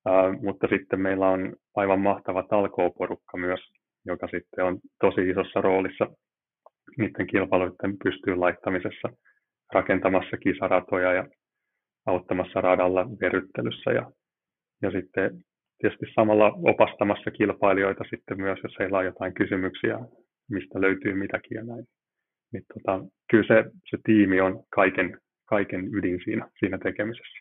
äh, 0.09 0.40
mutta 0.42 0.66
sitten 0.71 1.00
meillä 1.00 1.28
on 1.28 1.57
aivan 1.76 2.00
mahtava 2.00 2.42
talkooporukka 2.42 3.37
myös, 3.37 3.61
joka 4.07 4.26
sitten 4.26 4.64
on 4.64 4.78
tosi 5.00 5.31
isossa 5.31 5.61
roolissa 5.61 6.07
niiden 6.99 7.26
kilpailuiden 7.26 7.99
pystyyn 8.04 8.40
laittamisessa, 8.40 9.09
rakentamassa 9.73 10.37
kisaratoja 10.37 11.12
ja 11.12 11.28
auttamassa 12.07 12.61
radalla 12.61 13.07
veryttelyssä 13.21 13.90
ja, 13.90 14.11
ja 14.83 14.90
sitten 14.90 15.31
tietysti 15.83 16.07
samalla 16.15 16.53
opastamassa 16.62 17.31
kilpailijoita 17.31 18.05
sitten 18.11 18.41
myös, 18.41 18.59
jos 18.62 18.77
heillä 18.79 18.99
on 18.99 19.05
jotain 19.05 19.35
kysymyksiä, 19.35 19.99
mistä 20.51 20.81
löytyy 20.81 21.15
mitäkin 21.15 21.57
ja 21.57 21.65
näin. 21.65 21.85
Niin 22.53 22.65
tota, 22.75 23.05
kyllä 23.31 23.47
se, 23.47 23.71
se 23.91 23.99
tiimi 24.05 24.41
on 24.41 24.65
kaiken, 24.71 25.19
kaiken 25.45 25.95
ydin 25.95 26.21
siinä, 26.25 26.49
siinä 26.59 26.79
tekemisessä. 26.79 27.39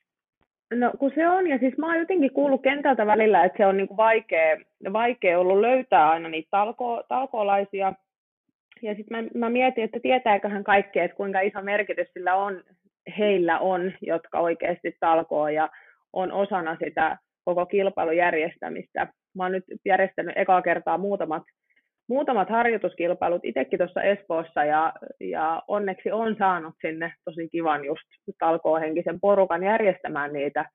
No 0.74 0.91
kun 1.00 1.12
se 1.15 1.29
on, 1.29 1.48
ja 1.48 1.57
siis 1.57 1.77
mä 1.77 1.88
oon 1.88 2.00
jotenkin 2.00 2.33
kuullut 2.33 2.62
kentältä 2.62 3.05
välillä, 3.05 3.43
että 3.43 3.57
se 3.57 3.65
on 3.65 3.77
niinku 3.77 3.98
vaikea, 3.98 4.57
vaikea 4.93 5.39
ollut 5.39 5.60
löytää 5.60 6.10
aina 6.10 6.29
niitä 6.29 6.48
talko, 6.51 7.03
talkoolaisia. 7.07 7.93
Ja 8.81 8.95
sitten 8.95 9.24
mä, 9.24 9.29
mä 9.39 9.50
mietin, 9.50 9.83
että 9.83 10.00
tietääköhän 10.00 10.63
kaikki, 10.63 11.00
että 11.00 11.17
kuinka 11.17 11.39
iso 11.39 11.62
merkitys 11.62 12.07
sillä 12.13 12.36
on, 12.36 12.63
heillä 13.17 13.60
on, 13.60 13.93
jotka 14.01 14.39
oikeasti 14.39 14.98
talkoo 15.00 15.48
ja 15.48 15.69
on 16.13 16.31
osana 16.31 16.77
sitä 16.86 17.17
koko 17.45 17.65
kilpailun 17.65 18.17
järjestämistä. 18.17 19.07
Mä 19.36 19.43
oon 19.43 19.51
nyt 19.51 19.63
järjestänyt 19.86 20.38
ekaa 20.38 20.62
kertaa 20.62 20.98
muutamat, 20.98 21.43
muutamat 22.10 22.50
harjoituskilpailut 22.50 23.45
itsekin 23.45 23.79
tuossa 23.79 24.03
Espoossa 24.03 24.63
ja, 24.63 24.93
ja 25.19 25.62
onneksi 25.67 26.12
on 26.12 26.36
saanut 26.39 26.75
sinne 26.81 27.13
tosi 27.25 27.50
kivan 27.51 27.86
just 27.86 28.07
talkoohenkisen 28.39 29.19
porukan 29.19 29.63
järjestämään 29.63 30.33
niitä 30.33 30.65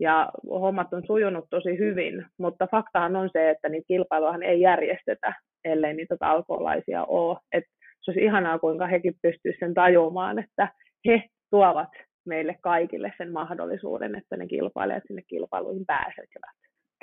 ja 0.00 0.30
hommat 0.50 0.92
on 0.92 1.02
sujunut 1.06 1.44
tosi 1.50 1.78
hyvin, 1.78 2.26
mutta 2.38 2.66
faktahan 2.70 3.16
on 3.16 3.30
se, 3.32 3.50
että 3.50 3.68
niitä 3.68 3.86
kilpailuahan 3.88 4.42
ei 4.42 4.60
järjestetä, 4.60 5.34
ellei 5.64 5.94
niitä 5.94 6.16
talkoolaisia 6.20 7.04
ole. 7.04 7.38
Et 7.52 7.64
se 8.00 8.10
olisi 8.10 8.24
ihanaa, 8.24 8.58
kuinka 8.58 8.86
hekin 8.86 9.14
pystyisivät 9.22 9.60
sen 9.60 9.74
tajumaan, 9.74 10.38
että 10.38 10.68
he 11.06 11.22
tuovat 11.50 11.88
meille 12.28 12.56
kaikille 12.60 13.12
sen 13.16 13.32
mahdollisuuden, 13.32 14.14
että 14.14 14.36
ne 14.36 14.46
kilpailijat 14.46 15.02
sinne 15.06 15.22
kilpailuihin 15.22 15.86
pääsevät. 15.86 16.30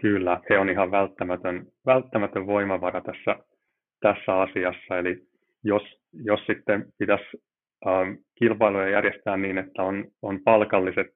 Kyllä, 0.02 0.42
he 0.50 0.60
on 0.60 0.70
ihan 0.70 0.92
välttämätön, 0.92 1.66
välttämätön 1.86 2.48
voimavara 2.48 3.02
tässä, 3.02 3.36
tässä 4.02 4.42
asiassa. 4.42 4.98
Eli 4.98 5.18
jos, 5.64 5.84
jos 6.14 6.40
sitten 6.46 6.86
pitäisi 7.00 7.26
ähm, 7.88 8.12
kilpailuja 8.40 8.90
järjestää 8.90 9.38
niin, 9.38 9.58
että 9.58 9.84
on, 9.84 10.06
on 10.22 10.40
palkalliset, 10.44 11.08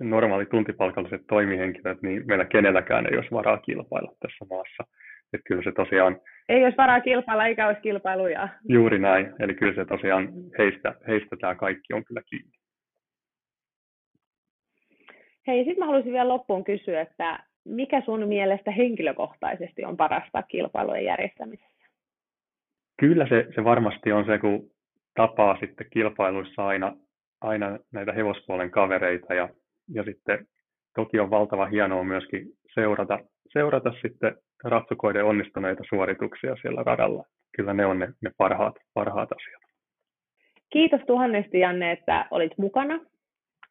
normaali 0.00 0.46
tuntipalkalliset 0.46 1.22
toimihenkilöt, 1.28 2.02
niin 2.02 2.22
meillä 2.26 2.44
kenelläkään 2.44 3.06
ei 3.06 3.16
olisi 3.16 3.30
varaa 3.30 3.58
kilpailla 3.58 4.12
tässä 4.20 4.44
maassa. 4.50 4.84
Että 5.32 5.44
kyllä 5.48 5.62
se 5.62 5.72
tosiaan... 5.72 6.20
Ei 6.48 6.64
olisi 6.64 6.76
varaa 6.76 7.00
kilpailla, 7.00 7.46
eikä 7.46 7.66
olisi 7.66 7.80
kilpailuja. 7.80 8.48
Juuri 8.68 8.98
näin. 8.98 9.32
Eli 9.38 9.54
kyllä 9.54 9.74
se 9.74 9.84
tosiaan 9.84 10.28
heistä, 10.58 10.94
heistä 11.08 11.36
tämä 11.40 11.54
kaikki 11.54 11.92
on 11.92 12.04
kyllä 12.04 12.22
kiinni. 12.30 12.59
Hei, 15.50 15.64
sitten 15.64 15.78
mä 15.78 15.86
haluaisin 15.86 16.12
vielä 16.12 16.28
loppuun 16.28 16.64
kysyä, 16.64 17.00
että 17.00 17.44
mikä 17.64 18.02
sun 18.04 18.28
mielestä 18.28 18.70
henkilökohtaisesti 18.70 19.84
on 19.84 19.96
parasta 19.96 20.42
kilpailujen 20.42 21.04
järjestämisessä? 21.04 21.86
Kyllä 23.00 23.26
se, 23.28 23.46
se 23.54 23.64
varmasti 23.64 24.12
on 24.12 24.26
se, 24.26 24.38
kun 24.38 24.70
tapaa 25.14 25.56
sitten 25.60 25.86
kilpailuissa 25.92 26.66
aina, 26.66 26.96
aina 27.40 27.78
näitä 27.92 28.12
hevospuolen 28.12 28.70
kavereita 28.70 29.34
ja, 29.34 29.48
ja 29.88 30.04
sitten 30.04 30.46
toki 30.94 31.20
on 31.20 31.30
valtava 31.30 31.66
hienoa 31.66 32.04
myöskin 32.04 32.46
seurata, 32.74 33.18
seurata 33.52 33.92
sitten 34.02 34.36
ratsukoiden 34.64 35.24
onnistuneita 35.24 35.82
suorituksia 35.88 36.56
siellä 36.62 36.82
radalla. 36.82 37.24
Kyllä 37.56 37.74
ne 37.74 37.86
on 37.86 37.98
ne, 37.98 38.08
ne 38.20 38.30
parhaat, 38.36 38.74
parhaat 38.94 39.32
asiat. 39.32 39.62
Kiitos 40.72 41.00
tuhannesti 41.06 41.58
Janne, 41.60 41.92
että 41.92 42.26
olit 42.30 42.58
mukana 42.58 43.00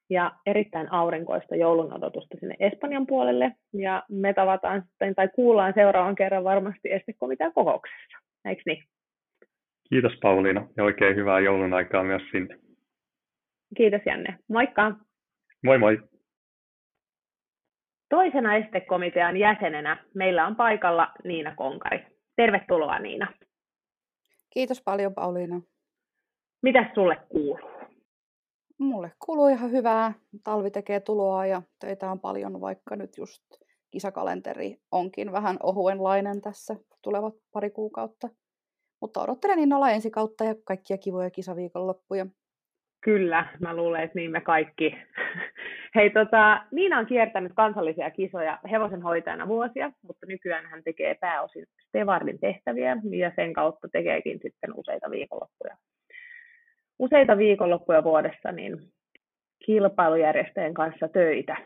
ja 0.10 0.32
erittäin 0.46 0.92
aurinkoista 0.92 1.56
joulun 1.56 1.94
odotusta 1.94 2.38
sinne 2.40 2.56
Espanjan 2.60 3.08
puolelle. 3.08 3.56
Ja 3.74 4.04
me 4.10 4.34
tavataan 4.34 4.82
sitten, 4.82 5.16
tai 5.16 5.30
kuullaan 5.36 5.74
seuraavan 5.76 6.16
kerran 6.16 6.44
varmasti 6.44 6.92
estekomitean 6.92 7.54
kokouksessa. 7.54 8.18
Eikö 8.46 8.62
niin? 8.66 8.84
Kiitos 9.90 10.14
Pauliina 10.22 10.68
ja 10.78 10.84
oikein 10.84 11.16
hyvää 11.16 11.40
joulun 11.40 11.74
aikaa 11.74 12.04
myös 12.04 12.22
sinne. 12.32 12.60
Kiitos 13.78 14.02
Janne. 14.06 14.38
Moikka! 14.48 14.96
Moi 15.64 15.78
moi! 15.78 16.00
Toisena 18.10 18.56
estekomitean 18.56 19.38
jäsenenä 19.38 20.06
meillä 20.16 20.48
on 20.48 20.56
paikalla 20.56 21.12
Niina 21.24 21.56
Konkari. 21.56 22.06
Tervetuloa 22.36 23.00
Niina. 23.00 23.28
Kiitos 24.50 24.82
paljon 24.84 25.14
Pauliina. 25.14 25.62
Mitäs 26.62 26.88
sulle 26.94 27.18
kuuluu? 27.30 27.79
Mulle 28.80 29.12
kuuluu 29.26 29.48
ihan 29.48 29.72
hyvää. 29.72 30.14
Talvi 30.44 30.72
tekee 30.72 31.00
tuloa 31.00 31.46
ja 31.46 31.62
töitä 31.80 32.12
on 32.12 32.20
paljon, 32.20 32.62
vaikka 32.62 32.96
nyt 32.96 33.18
just 33.18 33.44
kisakalenteri 33.92 34.78
onkin 34.92 35.32
vähän 35.32 35.58
ohuenlainen 35.64 36.42
tässä 36.42 36.76
tulevat 37.02 37.34
pari 37.54 37.70
kuukautta. 37.70 38.30
Mutta 39.02 39.22
odottelen 39.22 39.60
innolla 39.60 39.90
ensi 39.90 40.12
kautta 40.12 40.44
ja 40.44 40.56
kaikkia 40.64 40.98
kivoja 40.98 41.30
kisaviikonloppuja. 41.30 42.26
Kyllä, 43.02 43.48
mä 43.60 43.76
luulen, 43.76 44.04
että 44.04 44.20
niin 44.20 44.32
me 44.32 44.42
kaikki. 44.42 44.96
Hei, 45.96 46.10
tota, 46.10 46.66
Niina 46.72 47.00
on 47.00 47.06
kiertänyt 47.06 47.52
kansallisia 47.56 48.12
kisoja 48.12 48.60
hevosen 48.72 49.02
hoitajana 49.02 49.48
vuosia, 49.48 49.92
mutta 50.02 50.26
nykyään 50.26 50.66
hän 50.66 50.84
tekee 50.84 51.16
pääosin 51.16 51.66
Stevardin 51.88 52.40
tehtäviä 52.40 52.98
ja 53.18 53.32
sen 53.36 53.54
kautta 53.54 53.88
tekeekin 53.92 54.40
sitten 54.42 54.74
useita 54.76 55.12
viikonloppuja 55.12 55.78
useita 57.00 57.38
viikonloppuja 57.38 58.04
vuodessa 58.04 58.52
niin 58.52 58.78
kilpailujärjestäjien 59.66 60.74
kanssa 60.74 61.08
töitä. 61.08 61.58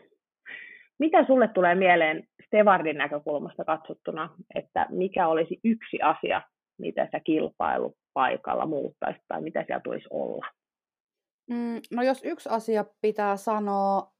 Mitä 0.98 1.26
sulle 1.26 1.48
tulee 1.48 1.74
mieleen 1.74 2.24
Stevardin 2.46 2.98
näkökulmasta 2.98 3.64
katsottuna, 3.64 4.30
että 4.54 4.86
mikä 4.90 5.28
olisi 5.28 5.60
yksi 5.64 6.02
asia, 6.02 6.42
mitä 6.78 7.08
sä 7.12 7.20
kilpailu 7.20 7.94
paikalla 8.12 8.66
muuttaisi 8.66 9.20
tai 9.28 9.40
mitä 9.42 9.64
siellä 9.66 9.80
tulisi 9.84 10.06
olla? 10.10 10.46
Mm, 11.50 11.80
no 11.90 12.02
jos 12.02 12.22
yksi 12.24 12.48
asia 12.48 12.84
pitää 13.00 13.36
sanoa, 13.36 14.12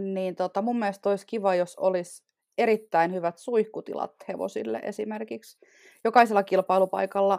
niin 0.00 0.36
tota, 0.36 0.62
mun 0.62 0.78
mielestä 0.78 1.10
olisi 1.10 1.26
kiva, 1.26 1.54
jos 1.54 1.76
olisi 1.76 2.24
erittäin 2.58 3.14
hyvät 3.14 3.38
suihkutilat 3.38 4.14
hevosille 4.28 4.80
esimerkiksi. 4.82 5.66
Jokaisella 6.04 6.42
kilpailupaikalla 6.42 7.38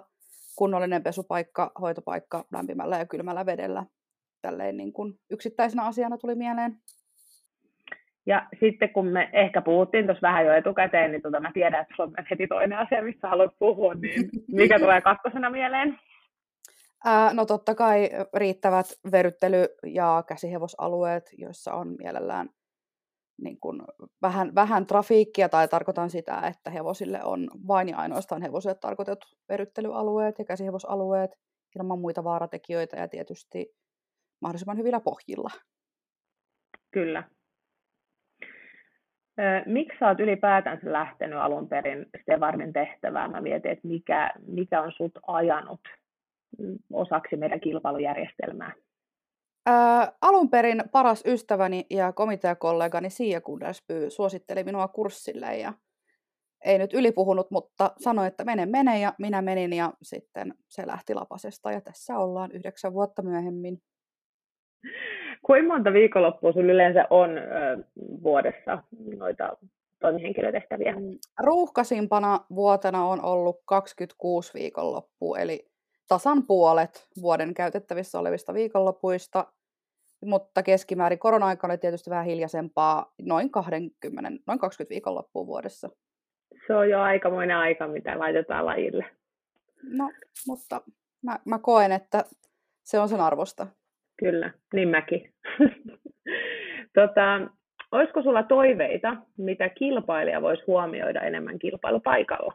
kunnollinen 0.56 1.04
pesupaikka, 1.04 1.72
hoitopaikka 1.82 2.46
lämpimällä 2.52 2.98
ja 2.98 3.06
kylmällä 3.06 3.46
vedellä. 3.46 3.86
Tälleen 4.42 4.78
niin 4.78 4.94
kuin 4.94 5.20
yksittäisenä 5.30 5.86
asiana 5.86 6.18
tuli 6.18 6.36
mieleen. 6.36 6.78
Ja 8.26 8.48
sitten 8.60 8.90
kun 8.90 9.08
me 9.08 9.30
ehkä 9.34 9.62
puhuttiin 9.62 10.06
tuossa 10.06 10.28
vähän 10.28 10.46
jo 10.46 10.54
etukäteen, 10.54 11.12
niin 11.12 11.22
tota, 11.22 11.40
mä 11.40 11.52
tiedän, 11.54 11.82
että 11.82 11.94
se 11.96 12.02
on 12.02 12.14
heti 12.32 12.48
toinen 12.48 12.78
asia, 12.78 13.04
mistä 13.04 13.30
haluat 13.30 13.60
puhua, 13.60 13.94
niin 13.94 14.30
mikä 14.52 14.80
tulee 14.80 15.02
kakkosena 15.02 15.50
mieleen? 15.50 16.00
Ää, 17.06 17.34
no 17.34 17.46
totta 17.46 17.76
kai 17.76 18.10
riittävät 18.34 18.86
veryttely- 19.12 19.76
ja 19.86 20.24
käsihevosalueet, 20.28 21.30
joissa 21.38 21.74
on 21.74 21.96
mielellään 21.98 22.50
niin 23.44 23.60
kuin 23.60 23.82
vähän, 24.22 24.56
vähän 24.56 24.86
trafiikkia, 24.86 25.50
tai 25.50 25.68
tarkoitan 25.68 26.10
sitä, 26.10 26.42
että 26.48 26.70
hevosille 26.70 27.24
on 27.24 27.50
vain 27.68 27.90
ja 27.90 27.98
ainoastaan 27.98 28.42
hevosille 28.42 28.76
tarkoitetut 28.76 29.38
veryttelyalueet 29.50 30.40
ja 30.40 30.46
käsihevosalueet 30.46 31.32
ilman 31.80 32.00
muita 32.00 32.24
vaaratekijöitä 32.24 32.98
ja 32.98 33.08
tietysti 33.08 33.76
mahdollisimman 34.42 34.78
hyvillä 34.78 35.00
pohjilla. 35.00 35.50
Kyllä. 36.92 37.24
Miksi 39.66 40.00
sä 40.00 40.08
oot 40.08 40.20
ylipäätänsä 40.20 40.92
lähtenyt 40.92 41.40
alun 41.40 41.70
perin 41.70 42.06
Stevardin 42.22 42.74
tehtävään? 42.74 43.32
Mä 43.32 43.42
mietin, 43.42 43.72
että 43.72 43.88
mikä, 43.88 44.32
mikä 44.48 44.82
on 44.82 44.92
sut 44.98 45.12
ajanut 45.28 45.82
mm, 46.60 46.78
osaksi 46.94 47.36
meidän 47.36 47.60
kilpailujärjestelmää. 47.60 48.74
Ää, 49.66 50.12
alun 50.22 50.50
perin 50.50 50.84
paras 50.92 51.24
ystäväni 51.26 51.86
ja 51.90 52.14
komiteakollegani 52.14 53.10
Siia 53.10 53.42
Kunderspy 53.42 54.10
suositteli 54.10 54.64
minua 54.64 54.88
kurssille 54.88 55.58
ja 55.58 55.74
ei 56.66 56.78
nyt 56.78 56.94
ylipuhunut, 56.94 57.52
mutta 57.52 57.92
sanoi, 58.00 58.28
että 58.28 58.44
mene, 58.44 58.66
mene 58.66 59.00
ja 59.00 59.14
minä 59.18 59.42
menin 59.42 59.74
ja 59.74 59.94
sitten 60.02 60.54
se 60.70 60.88
lähti 60.88 61.14
lapasesta 61.14 61.72
ja 61.72 61.82
tässä 61.82 62.18
ollaan 62.18 62.52
yhdeksän 62.52 62.94
vuotta 62.94 63.22
myöhemmin. 63.22 63.82
Kuinka 65.46 65.74
monta 65.74 65.94
viikonloppua 65.94 66.52
sinulla 66.52 66.74
yleensä 66.74 67.08
on 67.10 67.38
ö, 67.38 67.44
vuodessa 68.24 68.84
noita 69.18 69.58
toimihenkilötehtäviä? 70.00 70.96
Mm, 70.96 71.18
ruuhkasimpana 71.40 72.40
vuotena 72.56 73.06
on 73.06 73.26
ollut 73.26 73.62
26 73.66 74.54
viikonloppua, 74.54 75.40
eli 75.40 75.73
tasan 76.14 76.44
puolet 76.48 77.08
vuoden 77.22 77.54
käytettävissä 77.54 78.20
olevista 78.20 78.54
viikonlopuista, 78.54 79.48
mutta 80.26 80.64
keskimäärin 80.64 81.20
korona-aika 81.20 81.68
oli 81.68 81.78
tietysti 81.78 82.10
vähän 82.10 82.26
hiljaisempaa, 82.26 83.14
noin 83.22 83.50
20, 83.50 84.32
noin 84.48 84.60
20 84.60 84.90
viikonloppua 84.90 85.46
vuodessa. 85.46 85.90
Se 86.68 86.76
on 86.76 86.90
jo 86.90 87.02
aikamoinen 87.02 87.58
aika, 87.58 87.88
mitä 87.88 88.20
laitetaan 88.20 88.66
lajille. 88.66 89.06
No, 89.84 90.12
mutta 90.48 90.82
mä, 91.24 91.40
mä 91.46 91.60
koen, 91.60 91.92
että 91.92 92.24
se 92.84 93.00
on 93.00 93.10
sen 93.10 93.22
arvosta. 93.22 93.68
Kyllä, 94.20 94.54
niin 94.74 94.90
mäkin. 94.90 95.34
tota, 97.00 97.52
olisiko 97.92 98.24
sulla 98.24 98.44
toiveita, 98.44 99.18
mitä 99.38 99.70
kilpailija 99.70 100.42
voisi 100.42 100.64
huomioida 100.68 101.22
enemmän 101.22 101.60
kilpailupaikalla? 101.60 102.54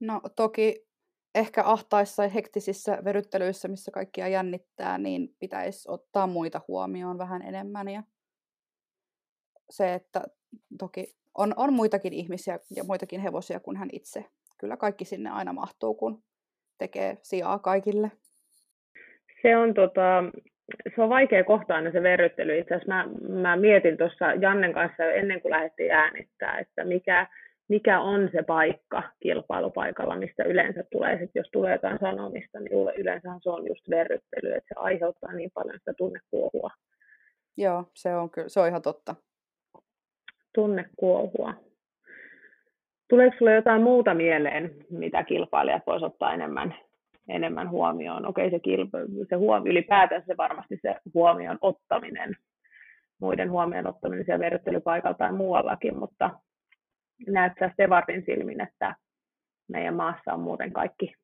No 0.00 0.20
toki 0.36 0.87
ehkä 1.34 1.62
ahtaissa 1.64 2.22
ja 2.22 2.28
hektisissä 2.28 2.98
veryttelyissä, 3.04 3.68
missä 3.68 3.90
kaikkia 3.90 4.28
jännittää, 4.28 4.98
niin 4.98 5.34
pitäisi 5.38 5.90
ottaa 5.90 6.26
muita 6.26 6.60
huomioon 6.68 7.18
vähän 7.18 7.42
enemmän. 7.42 7.88
Ja 7.88 8.02
se, 9.70 9.94
että 9.94 10.22
toki 10.78 11.14
on, 11.34 11.54
on 11.56 11.72
muitakin 11.72 12.12
ihmisiä 12.12 12.58
ja 12.76 12.84
muitakin 12.84 13.20
hevosia 13.20 13.60
kuin 13.60 13.76
hän 13.76 13.88
itse. 13.92 14.24
Kyllä 14.58 14.76
kaikki 14.76 15.04
sinne 15.04 15.30
aina 15.30 15.52
mahtuu, 15.52 15.94
kun 15.94 16.22
tekee 16.78 17.18
sijaa 17.22 17.58
kaikille. 17.58 18.10
Se 19.42 19.56
on, 19.56 19.74
tota, 19.74 20.24
se 20.94 21.02
on 21.02 21.08
vaikea 21.08 21.44
kohta 21.44 21.74
aina 21.74 21.92
se 21.92 22.02
verryttely. 22.02 22.58
Itse 22.58 22.74
asiassa 22.74 22.94
mä, 22.94 23.08
mä 23.40 23.56
mietin 23.56 23.96
tuossa 23.96 24.32
Jannen 24.32 24.72
kanssa 24.72 25.04
ennen 25.04 25.40
kuin 25.40 25.52
lähdettiin 25.52 25.90
äänittää, 25.90 26.58
että 26.58 26.84
mikä, 26.84 27.26
mikä 27.68 28.00
on 28.00 28.28
se 28.32 28.42
paikka 28.42 29.02
kilpailupaikalla, 29.20 30.16
mistä 30.16 30.44
yleensä 30.44 30.84
tulee, 30.92 31.18
sit 31.18 31.30
jos 31.34 31.48
tulee 31.52 31.72
jotain 31.72 31.98
sanomista, 32.00 32.60
niin 32.60 32.72
yleensä 32.96 33.28
se 33.42 33.50
on 33.50 33.66
just 33.66 33.90
verryttely, 33.90 34.52
että 34.52 34.74
se 34.74 34.80
aiheuttaa 34.80 35.32
niin 35.32 35.50
paljon 35.54 35.78
sitä 35.78 35.94
tunnekuohua. 35.94 36.70
Joo, 37.56 37.84
se 37.94 38.16
on, 38.16 38.30
kyllä, 38.30 38.48
se 38.48 38.60
on 38.60 38.68
ihan 38.68 38.82
totta. 38.82 39.14
Tunnekuohua. 40.54 41.54
Tuleeko 43.08 43.36
sinulle 43.38 43.54
jotain 43.54 43.82
muuta 43.82 44.14
mieleen, 44.14 44.74
mitä 44.90 45.22
kilpailijat 45.22 45.82
voisivat 45.86 46.12
ottaa 46.12 46.34
enemmän, 46.34 46.74
enemmän 47.28 47.70
huomioon? 47.70 48.26
Okei, 48.26 48.50
se, 48.50 48.58
kilpa, 48.58 48.98
se 49.28 49.36
huomio, 49.36 49.72
ylipäätään 49.72 50.22
se 50.26 50.36
varmasti 50.36 50.78
se 50.82 50.96
huomioon 51.14 51.58
ottaminen, 51.60 52.36
muiden 53.20 53.50
huomioon 53.50 53.86
ottaminen 53.86 54.24
siellä 54.24 54.44
verryttelypaikalla 54.44 55.16
tai 55.16 55.32
muuallakin, 55.32 55.98
mutta 55.98 56.30
näyttää 57.26 57.70
Stevardin 57.72 58.24
silmin, 58.26 58.60
että 58.60 58.94
meidän 59.68 59.94
maassa 59.94 60.32
on 60.32 60.40
muuten 60.40 60.72
kaikki, 60.72 61.14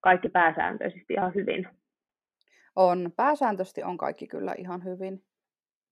kaikki 0.00 0.28
pääsääntöisesti 0.28 1.12
ihan 1.12 1.34
hyvin. 1.34 1.68
On. 2.76 3.10
Pääsääntöisesti 3.16 3.82
on 3.82 3.98
kaikki 3.98 4.26
kyllä 4.26 4.54
ihan 4.58 4.84
hyvin. 4.84 5.24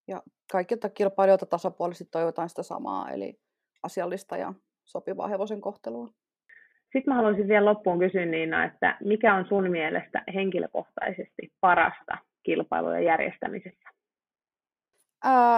Ja 0.09 0.23
kaikilta 0.53 0.91
kilpailijoilta 0.91 1.47
tasapuolisesti 1.47 2.05
toivotaan 2.11 2.49
sitä 2.49 2.62
samaa, 2.62 3.11
eli 3.11 3.41
asiallista 3.83 4.37
ja 4.37 4.55
sopivaa 4.85 5.29
hevosen 5.29 5.61
kohtelua. 5.61 6.09
Sitten 6.83 7.05
mä 7.07 7.15
haluaisin 7.15 7.49
vielä 7.49 7.65
loppuun 7.65 7.99
kysyä 7.99 8.27
Niina, 8.27 8.65
että 8.65 8.97
mikä 9.05 9.35
on 9.35 9.47
sun 9.49 9.71
mielestä 9.71 10.23
henkilökohtaisesti 10.35 11.53
parasta 11.61 12.19
kilpailujen 12.43 13.05
järjestämisessä? 13.05 13.96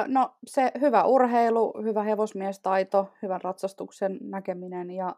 No 0.07 0.35
se 0.47 0.73
hyvä 0.81 1.05
urheilu, 1.05 1.75
hyvä 1.83 2.03
hevosmiestaito, 2.03 3.13
hyvän 3.23 3.41
ratsastuksen 3.43 4.19
näkeminen 4.21 4.91
ja 4.91 5.17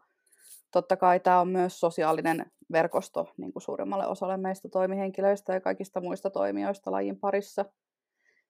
totta 0.71 0.97
kai 0.97 1.19
tämä 1.19 1.41
on 1.41 1.47
myös 1.47 1.79
sosiaalinen 1.79 2.45
verkosto 2.71 3.33
niin 3.37 3.53
kuin 3.53 3.63
suurimmalle 3.63 4.07
osalle 4.07 4.37
meistä 4.37 4.69
toimihenkilöistä 4.69 5.53
ja 5.53 5.61
kaikista 5.61 6.01
muista 6.01 6.29
toimijoista 6.29 6.91
lajin 6.91 7.19
parissa. 7.19 7.65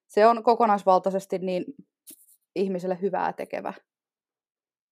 Se 0.06 0.26
on 0.26 0.42
kokonaisvaltaisesti 0.42 1.38
niin 1.38 1.64
ihmiselle 2.56 2.98
hyvää 3.02 3.32
tekevä. 3.32 3.72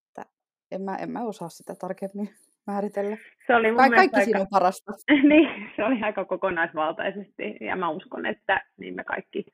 Että 0.08 0.30
en, 0.70 0.82
mä, 0.82 0.96
en 0.96 1.10
mä 1.10 1.22
osaa 1.22 1.48
sitä 1.48 1.74
tarkemmin 1.74 2.30
määritellä. 2.66 3.16
Se 3.46 3.54
oli 3.54 3.70
mun 3.70 3.76
Ka- 3.76 3.96
kaikki 3.96 4.16
aika... 4.16 4.24
sinun 4.24 4.46
parasta. 4.50 4.92
niin, 5.30 5.72
se 5.76 5.84
oli 5.84 6.02
aika 6.02 6.24
kokonaisvaltaisesti 6.24 7.56
ja 7.60 7.76
mä 7.76 7.90
uskon, 7.90 8.26
että 8.26 8.64
niin 8.76 8.94
me 8.94 9.04
kaikki 9.04 9.44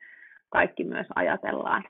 kaikki 0.49 0.83
myös 0.83 1.07
ajatellaan. 1.15 1.83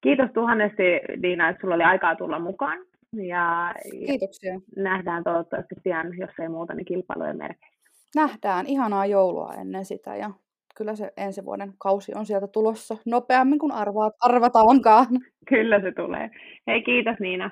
Kiitos 0.00 0.30
tuhannesti 0.34 0.82
Diina, 1.22 1.48
että 1.48 1.60
sulla 1.60 1.74
oli 1.74 1.82
aikaa 1.82 2.16
tulla 2.16 2.38
mukaan. 2.38 2.78
Ja, 3.12 3.74
Kiitoksia. 4.06 4.60
nähdään 4.76 5.24
toivottavasti 5.24 5.74
pian, 5.84 6.18
jos 6.18 6.30
ei 6.40 6.48
muuta, 6.48 6.74
niin 6.74 6.84
kilpailujen 6.84 7.36
merkeissä. 7.36 7.76
Nähdään. 8.14 8.66
Ihanaa 8.66 9.06
joulua 9.06 9.54
ennen 9.54 9.84
sitä 9.84 10.16
ja 10.16 10.30
kyllä 10.76 10.94
se 10.94 11.12
ensi 11.16 11.44
vuoden 11.44 11.72
kausi 11.78 12.12
on 12.14 12.26
sieltä 12.26 12.46
tulossa 12.46 12.96
nopeammin 13.06 13.58
kuin 13.58 13.72
arvaat, 13.72 14.14
arvataankaan. 14.20 15.06
Kyllä 15.48 15.80
se 15.80 15.92
tulee. 15.92 16.30
Hei 16.66 16.82
kiitos 16.82 17.16
Niina. 17.20 17.50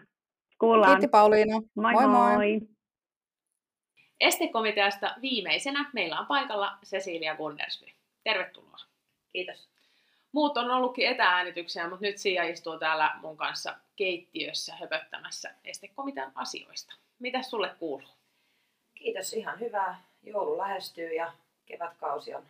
Kuullaan. 0.58 0.92
Kiitti 0.92 1.08
Pauliina. 1.08 1.60
Moi 1.74 1.92
moi. 1.92 2.06
moi. 2.06 2.34
moi. 2.34 2.60
Estekomiteasta 4.20 5.14
viimeisenä 5.22 5.90
meillä 5.92 6.20
on 6.20 6.26
paikalla 6.26 6.78
Cecilia 6.86 7.36
Gundersby. 7.36 7.86
Tervetuloa. 8.24 8.93
Kiitos. 9.34 9.68
Muut 10.32 10.56
on 10.56 10.70
ollutkin 10.70 11.08
etäänityksiä, 11.08 11.88
mutta 11.88 12.06
nyt 12.06 12.18
Sia 12.18 12.44
istuu 12.44 12.78
täällä 12.78 13.10
mun 13.20 13.36
kanssa 13.36 13.76
keittiössä 13.96 14.76
höpöttämässä 14.76 15.54
estekomitean 15.64 16.32
asioista. 16.34 16.94
Mitä 17.18 17.42
sulle 17.42 17.74
kuuluu? 17.78 18.08
Kiitos, 18.94 19.32
ihan 19.32 19.60
hyvää. 19.60 20.04
Joulu 20.22 20.58
lähestyy 20.58 21.14
ja 21.14 21.32
kevätkausi 21.66 22.34
on 22.34 22.46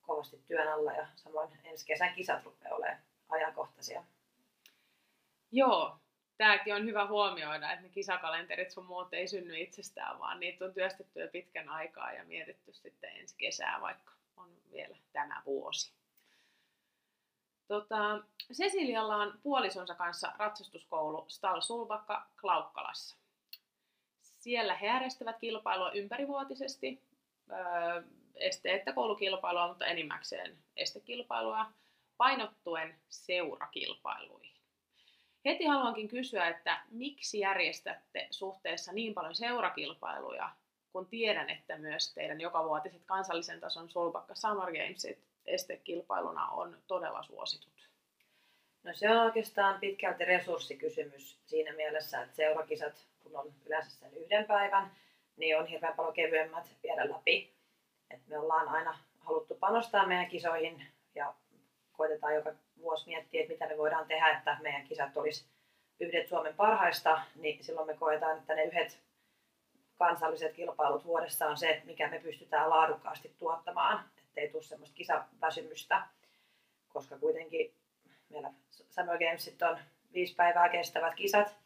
kovasti 0.00 0.40
työn 0.46 0.72
alla 0.72 0.92
ja 0.92 1.06
samoin 1.16 1.48
ensi 1.64 1.86
kesän 1.86 2.14
kisat 2.14 2.44
rupeaa 2.44 2.74
olemaan 2.74 3.02
ajankohtaisia. 3.28 4.04
Joo, 5.52 5.98
tämäkin 6.36 6.74
on 6.74 6.84
hyvä 6.84 7.06
huomioida, 7.06 7.72
että 7.72 7.82
ne 7.82 7.88
kisakalenterit 7.88 8.70
sun 8.70 8.86
muut 8.86 9.14
ei 9.14 9.28
synny 9.28 9.58
itsestään, 9.58 10.18
vaan 10.18 10.40
niitä 10.40 10.64
on 10.64 10.74
työstetty 10.74 11.20
jo 11.20 11.28
pitkän 11.28 11.68
aikaa 11.68 12.12
ja 12.12 12.24
mietitty 12.24 12.72
sitten 12.72 13.16
ensi 13.16 13.34
kesää, 13.38 13.80
vaikka 13.80 14.12
on 14.36 14.50
vielä 14.72 14.96
tämä 15.12 15.42
vuosi. 15.46 15.97
Tota, 17.68 18.22
Cecilialla 18.52 19.16
on 19.16 19.38
puolisonsa 19.42 19.94
kanssa 19.94 20.32
ratsastuskoulu 20.38 21.24
Stal 21.28 21.60
Sulbakka 21.60 22.26
Klaukkalassa. 22.40 23.16
Siellä 24.20 24.74
he 24.74 24.86
järjestävät 24.86 25.38
kilpailua 25.38 25.92
ympärivuotisesti, 25.92 27.02
öö, 27.50 28.02
este- 28.34 28.74
että 28.74 28.92
koulukilpailua, 28.92 29.68
mutta 29.68 29.86
enimmäkseen 29.86 30.58
estekilpailua, 30.76 31.66
painottuen 32.16 32.98
seurakilpailuihin. 33.08 34.56
Heti 35.44 35.64
haluankin 35.64 36.08
kysyä, 36.08 36.48
että 36.48 36.82
miksi 36.90 37.38
järjestätte 37.38 38.28
suhteessa 38.30 38.92
niin 38.92 39.14
paljon 39.14 39.34
seurakilpailuja, 39.34 40.50
kun 40.92 41.06
tiedän, 41.06 41.50
että 41.50 41.78
myös 41.78 42.14
teidän 42.14 42.40
jokavuotiset 42.40 43.02
kansallisen 43.06 43.60
tason 43.60 43.90
Solbakka 43.90 44.34
Summer 44.34 44.72
Gamesit 44.72 45.27
estekilpailuna 45.48 46.48
on 46.48 46.78
todella 46.86 47.22
suositut? 47.22 47.88
No 48.82 48.94
se 48.94 49.10
on 49.10 49.16
oikeastaan 49.16 49.80
pitkälti 49.80 50.24
resurssikysymys 50.24 51.38
siinä 51.46 51.72
mielessä, 51.72 52.22
että 52.22 52.36
seurakisat, 52.36 53.06
kun 53.22 53.36
on 53.36 53.52
yleensä 53.66 53.90
sen 53.90 54.14
yhden 54.14 54.44
päivän, 54.44 54.90
niin 55.36 55.58
on 55.58 55.66
hirveän 55.66 55.94
paljon 55.94 56.14
kevyemmät 56.14 56.76
viedä 56.82 57.10
läpi. 57.10 57.52
Et 58.10 58.26
me 58.26 58.38
ollaan 58.38 58.68
aina 58.68 58.98
haluttu 59.20 59.54
panostaa 59.54 60.06
meidän 60.06 60.28
kisoihin 60.28 60.86
ja 61.14 61.34
koitetaan 61.92 62.34
joka 62.34 62.52
vuosi 62.80 63.06
miettiä, 63.06 63.40
että 63.40 63.52
mitä 63.52 63.66
me 63.66 63.78
voidaan 63.78 64.06
tehdä, 64.06 64.38
että 64.38 64.56
meidän 64.62 64.84
kisat 64.84 65.16
olisi 65.16 65.46
yhdet 66.00 66.28
Suomen 66.28 66.54
parhaista, 66.54 67.22
niin 67.34 67.64
silloin 67.64 67.86
me 67.86 67.96
koetaan, 67.96 68.38
että 68.38 68.54
ne 68.54 68.64
yhdet 68.64 69.00
kansalliset 69.96 70.52
kilpailut 70.52 71.04
vuodessa 71.04 71.46
on 71.46 71.56
se, 71.56 71.82
mikä 71.84 72.08
me 72.08 72.18
pystytään 72.18 72.70
laadukkaasti 72.70 73.34
tuottamaan, 73.38 74.04
ettei 74.38 74.52
tule 74.52 74.62
semmoista 74.62 74.96
kisaväsymystä, 74.96 76.06
koska 76.88 77.18
kuitenkin 77.18 77.74
meillä 78.28 78.52
Summer 78.70 79.18
Gamesit 79.18 79.62
on 79.62 79.78
viisi 80.12 80.34
päivää 80.34 80.68
kestävät 80.68 81.14
kisat, 81.14 81.56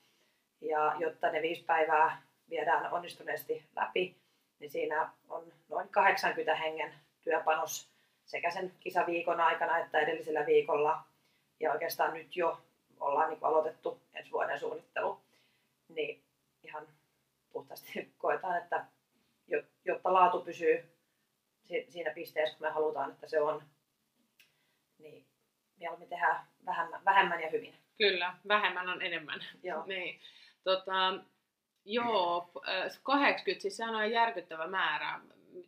ja 0.60 0.94
jotta 0.98 1.30
ne 1.30 1.42
viisi 1.42 1.64
päivää 1.64 2.22
viedään 2.50 2.92
onnistuneesti 2.92 3.64
läpi, 3.76 4.16
niin 4.58 4.70
siinä 4.70 5.12
on 5.28 5.52
noin 5.68 5.88
80 5.88 6.54
hengen 6.54 6.94
työpanos 7.22 7.88
sekä 8.24 8.50
sen 8.50 8.72
kisaviikon 8.80 9.40
aikana 9.40 9.78
että 9.78 9.98
edellisellä 9.98 10.46
viikolla. 10.46 11.04
Ja 11.60 11.72
oikeastaan 11.72 12.14
nyt 12.14 12.36
jo 12.36 12.60
ollaan 13.00 13.30
niin 13.30 13.38
aloitettu 13.42 14.00
ensi 14.14 14.30
vuoden 14.30 14.60
suunnittelu. 14.60 15.20
Niin 15.88 16.22
ihan 16.62 16.86
puhtaasti 17.52 18.12
koetaan, 18.18 18.58
että 18.58 18.84
jotta 19.84 20.12
laatu 20.12 20.40
pysyy 20.40 20.92
siinä 21.88 22.10
pisteessä, 22.14 22.58
kun 22.58 22.66
me 22.66 22.70
halutaan, 22.72 23.10
että 23.10 23.26
se 23.26 23.40
on, 23.40 23.62
niin 24.98 25.26
mieluummin 25.76 26.08
tehdään 26.08 26.46
vähemmän, 26.66 27.04
vähemmän 27.04 27.40
ja 27.40 27.50
hyvin. 27.50 27.74
Kyllä, 27.98 28.34
vähemmän 28.48 28.88
on 28.88 29.02
enemmän. 29.02 29.40
Joo. 29.62 29.84
niin. 29.92 30.20
Tota, 30.64 31.14
joo, 31.84 32.50
80, 33.02 33.62
siis 33.62 33.76
sehän 33.76 33.94
on 33.94 34.10
järkyttävä 34.10 34.66
määrä. 34.66 35.20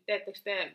Teettekö 0.06 0.38
te 0.44 0.72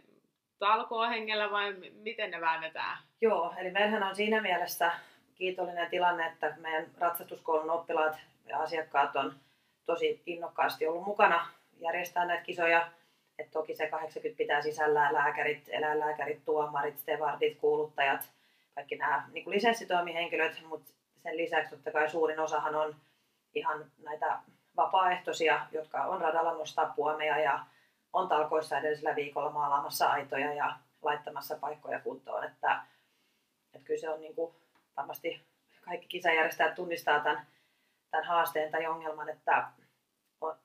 talkohengellä 0.59 1.51
vai 1.51 1.73
miten 1.93 2.31
ne 2.31 2.41
väännetään? 2.41 2.97
Joo, 3.21 3.53
eli 3.57 3.71
meillähän 3.71 4.03
on 4.03 4.15
siinä 4.15 4.41
mielessä 4.41 4.91
kiitollinen 5.35 5.89
tilanne, 5.89 6.27
että 6.27 6.53
meidän 6.57 6.91
ratsastuskoulun 6.97 7.69
oppilaat 7.69 8.17
ja 8.45 8.59
asiakkaat 8.59 9.15
on 9.15 9.35
tosi 9.85 10.23
innokkaasti 10.25 10.87
ollut 10.87 11.05
mukana 11.05 11.47
järjestää 11.79 12.25
näitä 12.25 12.43
kisoja. 12.43 12.91
Et 13.39 13.51
toki 13.51 13.75
se 13.75 13.87
80 13.87 14.37
pitää 14.37 14.61
sisällään 14.61 15.13
lääkärit, 15.13 15.63
eläinlääkärit, 15.67 16.45
tuomarit, 16.45 16.97
stevardit, 16.97 17.57
kuuluttajat, 17.57 18.31
kaikki 18.75 18.95
nämä 18.95 19.29
niin 19.31 19.43
kuin 19.43 19.55
lisenssitoimihenkilöt, 19.55 20.63
mutta 20.67 20.91
sen 21.23 21.37
lisäksi 21.37 21.75
totta 21.75 21.91
kai 21.91 22.09
suurin 22.09 22.39
osahan 22.39 22.75
on 22.75 22.95
ihan 23.55 23.91
näitä 24.03 24.39
vapaaehtoisia, 24.77 25.65
jotka 25.71 26.03
on 26.03 26.21
radalla 26.21 26.53
nostaa 26.53 26.93
puomeja 26.95 27.39
ja 27.39 27.65
on 28.13 28.27
talkoissa 28.27 28.77
edellisellä 28.77 29.15
viikolla 29.15 29.51
maalaamassa 29.51 30.07
aitoja 30.07 30.53
ja 30.53 30.75
laittamassa 31.01 31.55
paikkoja 31.55 31.99
kuntoon. 31.99 32.43
Että, 32.43 32.81
että 33.73 33.87
kyllä 33.87 33.99
se 33.99 34.09
on 34.09 34.21
niin 34.21 34.35
kuin, 34.35 34.55
varmasti 34.97 35.45
kaikki 35.81 36.07
kisajärjestäjät 36.07 36.75
tunnistaa 36.75 37.19
tämän, 37.19 37.47
tämän 38.11 38.25
haasteen 38.25 38.71
tai 38.71 38.87
ongelman, 38.87 39.29
että 39.29 39.67
on, 40.41 40.55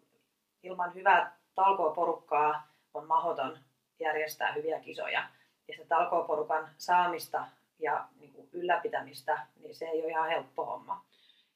ilman 0.63 0.95
hyvää 0.95 1.37
talkooporukkaa 1.55 2.69
on 2.95 3.07
mahdoton 3.07 3.59
järjestää 4.01 4.53
hyviä 4.53 4.81
kisoja. 4.81 5.29
Ja 5.69 5.77
se 5.77 5.85
talkooporukan 5.85 6.69
saamista 6.79 7.47
ja 7.79 8.09
niin 8.21 8.33
kuin 8.33 8.49
ylläpitämistä, 8.53 9.47
niin 9.57 9.75
se 9.75 9.85
ei 9.85 10.03
ole 10.03 10.11
ihan 10.11 10.29
helppo 10.29 10.65
homma. 10.65 11.05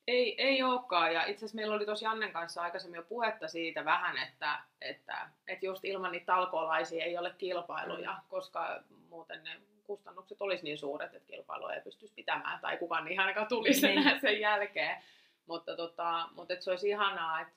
Ei, 0.07 0.43
ei 0.43 0.63
olekaan. 0.63 1.15
Ja 1.15 1.23
itse 1.23 1.39
asiassa 1.39 1.57
meillä 1.57 1.75
oli 1.75 1.85
tuossa 1.85 2.07
Jannen 2.07 2.33
kanssa 2.33 2.63
aikaisemmin 2.63 2.97
jo 2.97 3.03
puhetta 3.03 3.49
siitä 3.49 3.85
vähän, 3.85 4.17
että, 4.17 4.59
että, 4.81 5.29
että 5.49 5.67
just 5.67 5.85
ilman 5.85 6.13
niitä 6.13 6.27
talkoolaisia 6.27 7.05
ei 7.05 7.19
ole 7.19 7.35
kilpailuja, 7.39 8.13
mm. 8.13 8.29
koska 8.29 8.83
muuten 9.09 9.45
ne 9.45 9.61
kustannukset 9.85 10.43
olisi 10.43 10.65
niin 10.65 10.79
suuret, 10.79 11.15
että 11.15 11.27
kilpailua 11.27 11.75
ei 11.75 11.81
pystyisi 11.81 12.15
pitämään, 12.15 12.61
tai 12.61 12.77
kukaan 12.77 13.05
niin 13.05 13.21
ainakaan 13.21 13.49
tulisi 13.49 13.91
enää 13.93 14.19
sen 14.21 14.41
jälkeen. 14.41 15.03
Mutta, 15.47 15.77
tota, 15.77 16.29
mutta 16.35 16.53
että 16.53 16.65
se 16.65 16.71
olisi 16.71 16.89
ihanaa, 16.89 17.41
että 17.41 17.55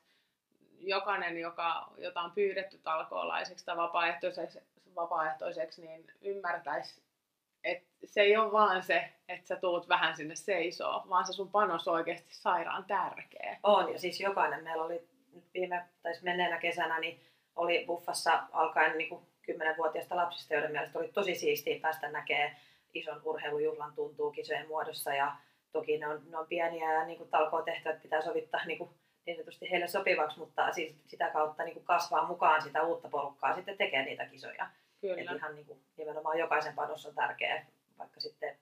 jokainen, 0.87 1.37
joka, 1.37 1.87
jota 1.97 2.21
on 2.21 2.31
pyydetty 2.31 2.77
talkoolaiseksi 2.77 3.65
tai 3.65 3.77
vapaaehtoiseksi, 3.77 4.59
vapaaehtoiseksi 4.95 5.85
niin 5.85 6.11
ymmärtäisi 6.21 7.01
et 7.63 7.83
se 8.05 8.21
ei 8.21 8.37
ole 8.37 8.51
vaan 8.51 8.83
se, 8.83 9.09
että 9.29 9.47
sä 9.47 9.55
tuut 9.55 9.89
vähän 9.89 10.15
sinne 10.15 10.35
seisoo, 10.35 11.05
vaan 11.09 11.25
se 11.25 11.33
sun 11.33 11.51
panos 11.51 11.87
on 11.87 11.93
oikeasti 11.93 12.35
sairaan 12.35 12.85
tärkeä. 12.85 13.57
On, 13.63 13.93
ja 13.93 13.99
siis 13.99 14.19
jokainen 14.19 14.63
meillä 14.63 14.83
oli 14.83 15.07
nyt 15.33 15.45
viime, 15.53 15.85
tai 16.03 16.13
siis 16.13 16.23
menneenä 16.23 16.57
kesänä, 16.57 16.99
niin 16.99 17.21
oli 17.55 17.83
buffassa 17.87 18.43
alkaen 18.51 18.97
niin 18.97 19.09
kuin 19.09 19.21
10-vuotiaista 19.51 20.15
lapsista, 20.15 20.53
joiden 20.53 20.71
mielestä 20.71 20.99
oli 20.99 21.07
tosi 21.07 21.35
siistiä 21.35 21.79
päästä 21.81 22.11
näkee 22.11 22.55
ison 22.93 23.21
urheilujuhlan 23.23 23.93
tuntuu 23.93 24.31
kisojen 24.31 24.67
muodossa, 24.67 25.13
ja 25.13 25.35
toki 25.71 25.97
ne 25.97 26.07
on, 26.07 26.21
ne 26.29 26.37
on 26.37 26.47
pieniä 26.47 26.93
ja 26.93 27.05
niin 27.05 27.17
kuin 27.17 27.29
tehtävät 27.65 28.01
pitää 28.01 28.21
sovittaa 28.21 28.65
niin, 28.65 28.77
kuin 28.77 28.89
niin 29.25 29.37
sanotusti 29.37 29.71
heille 29.71 29.87
sopivaksi, 29.87 30.39
mutta 30.39 30.71
siis 30.71 30.95
sitä 31.07 31.29
kautta 31.29 31.63
niin 31.63 31.73
kuin 31.73 31.85
kasvaa 31.85 32.27
mukaan 32.27 32.61
sitä 32.61 32.83
uutta 32.83 33.09
porukkaa 33.09 33.55
sitten 33.55 33.77
tekee 33.77 34.05
niitä 34.05 34.25
kisoja. 34.25 34.69
Kyllä. 35.01 35.21
Eli 35.21 35.35
ihan 35.35 35.55
niin 35.55 35.65
kuin, 35.65 35.81
nimenomaan 35.97 36.39
jokaisen 36.39 36.75
panos 36.75 37.05
on 37.05 37.15
tärkeä, 37.15 37.65
vaikka 37.97 38.19
sitten 38.19 38.57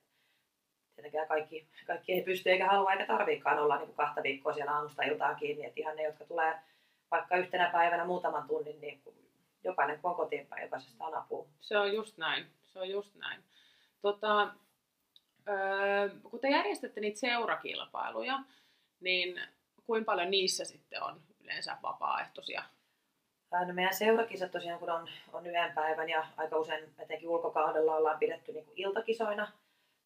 tietenkään 0.95 1.27
kaikki, 1.27 1.67
kaikki 1.87 2.13
ei 2.13 2.21
pysty 2.21 2.49
eikä 2.49 2.67
halua 2.67 2.91
eikä 2.91 3.05
tarviikaan 3.05 3.59
olla 3.59 3.77
niin 3.77 3.87
kuin 3.87 3.95
kahta 3.95 4.23
viikkoa 4.23 4.53
siellä 4.53 4.71
aamusta 4.71 5.03
iltaan 5.03 5.35
kiinni. 5.35 5.65
Että 5.65 5.79
ihan 5.79 5.95
ne, 5.95 6.03
jotka 6.03 6.25
tulee 6.25 6.59
vaikka 7.11 7.37
yhtenä 7.37 7.69
päivänä 7.71 8.05
muutaman 8.05 8.47
tunnin, 8.47 8.81
niin 8.81 9.01
jokainen 9.63 9.99
kun 9.99 10.11
on 10.11 10.17
kotiin 10.17 10.47
päin, 10.47 10.63
jokaisesta 10.63 11.05
on 11.05 11.15
apua. 11.15 11.47
Se 11.61 11.77
on 11.77 11.93
just 11.93 12.17
näin. 12.17 12.45
Se 12.63 12.79
on 12.79 12.89
just 12.89 13.15
näin. 13.15 13.43
Tota, 14.01 14.55
öö, 15.49 16.09
kun 16.23 16.39
te 16.39 16.49
järjestätte 16.49 17.01
niitä 17.01 17.19
seurakilpailuja, 17.19 18.39
niin 18.99 19.41
kuinka 19.89 20.11
paljon 20.11 20.31
niissä 20.31 20.65
sitten 20.65 21.03
on 21.03 21.21
yleensä 21.39 21.77
vapaaehtoisia 21.83 22.63
No 23.51 23.73
meidän 23.73 23.93
seurakisat 23.93 24.51
tosiaan, 24.51 24.79
kun 24.79 24.89
on, 24.89 25.09
on 25.33 25.45
yhden 25.45 25.71
päivän 25.71 26.09
ja 26.09 26.27
aika 26.37 26.57
usein 26.57 26.93
etenkin 26.99 27.29
ulkokaudella 27.29 27.95
ollaan 27.95 28.19
pidetty 28.19 28.51
niin 28.51 28.65
iltakisoina, 28.75 29.51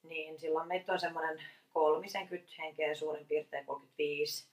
niin 0.03 0.39
silloin 0.39 0.67
meitä 0.67 0.93
on 0.93 0.99
semmoinen 0.99 1.43
30 1.73 2.51
henkeä 2.59 2.95
suurin 2.95 3.25
piirtein 3.25 3.65
35. 3.65 4.47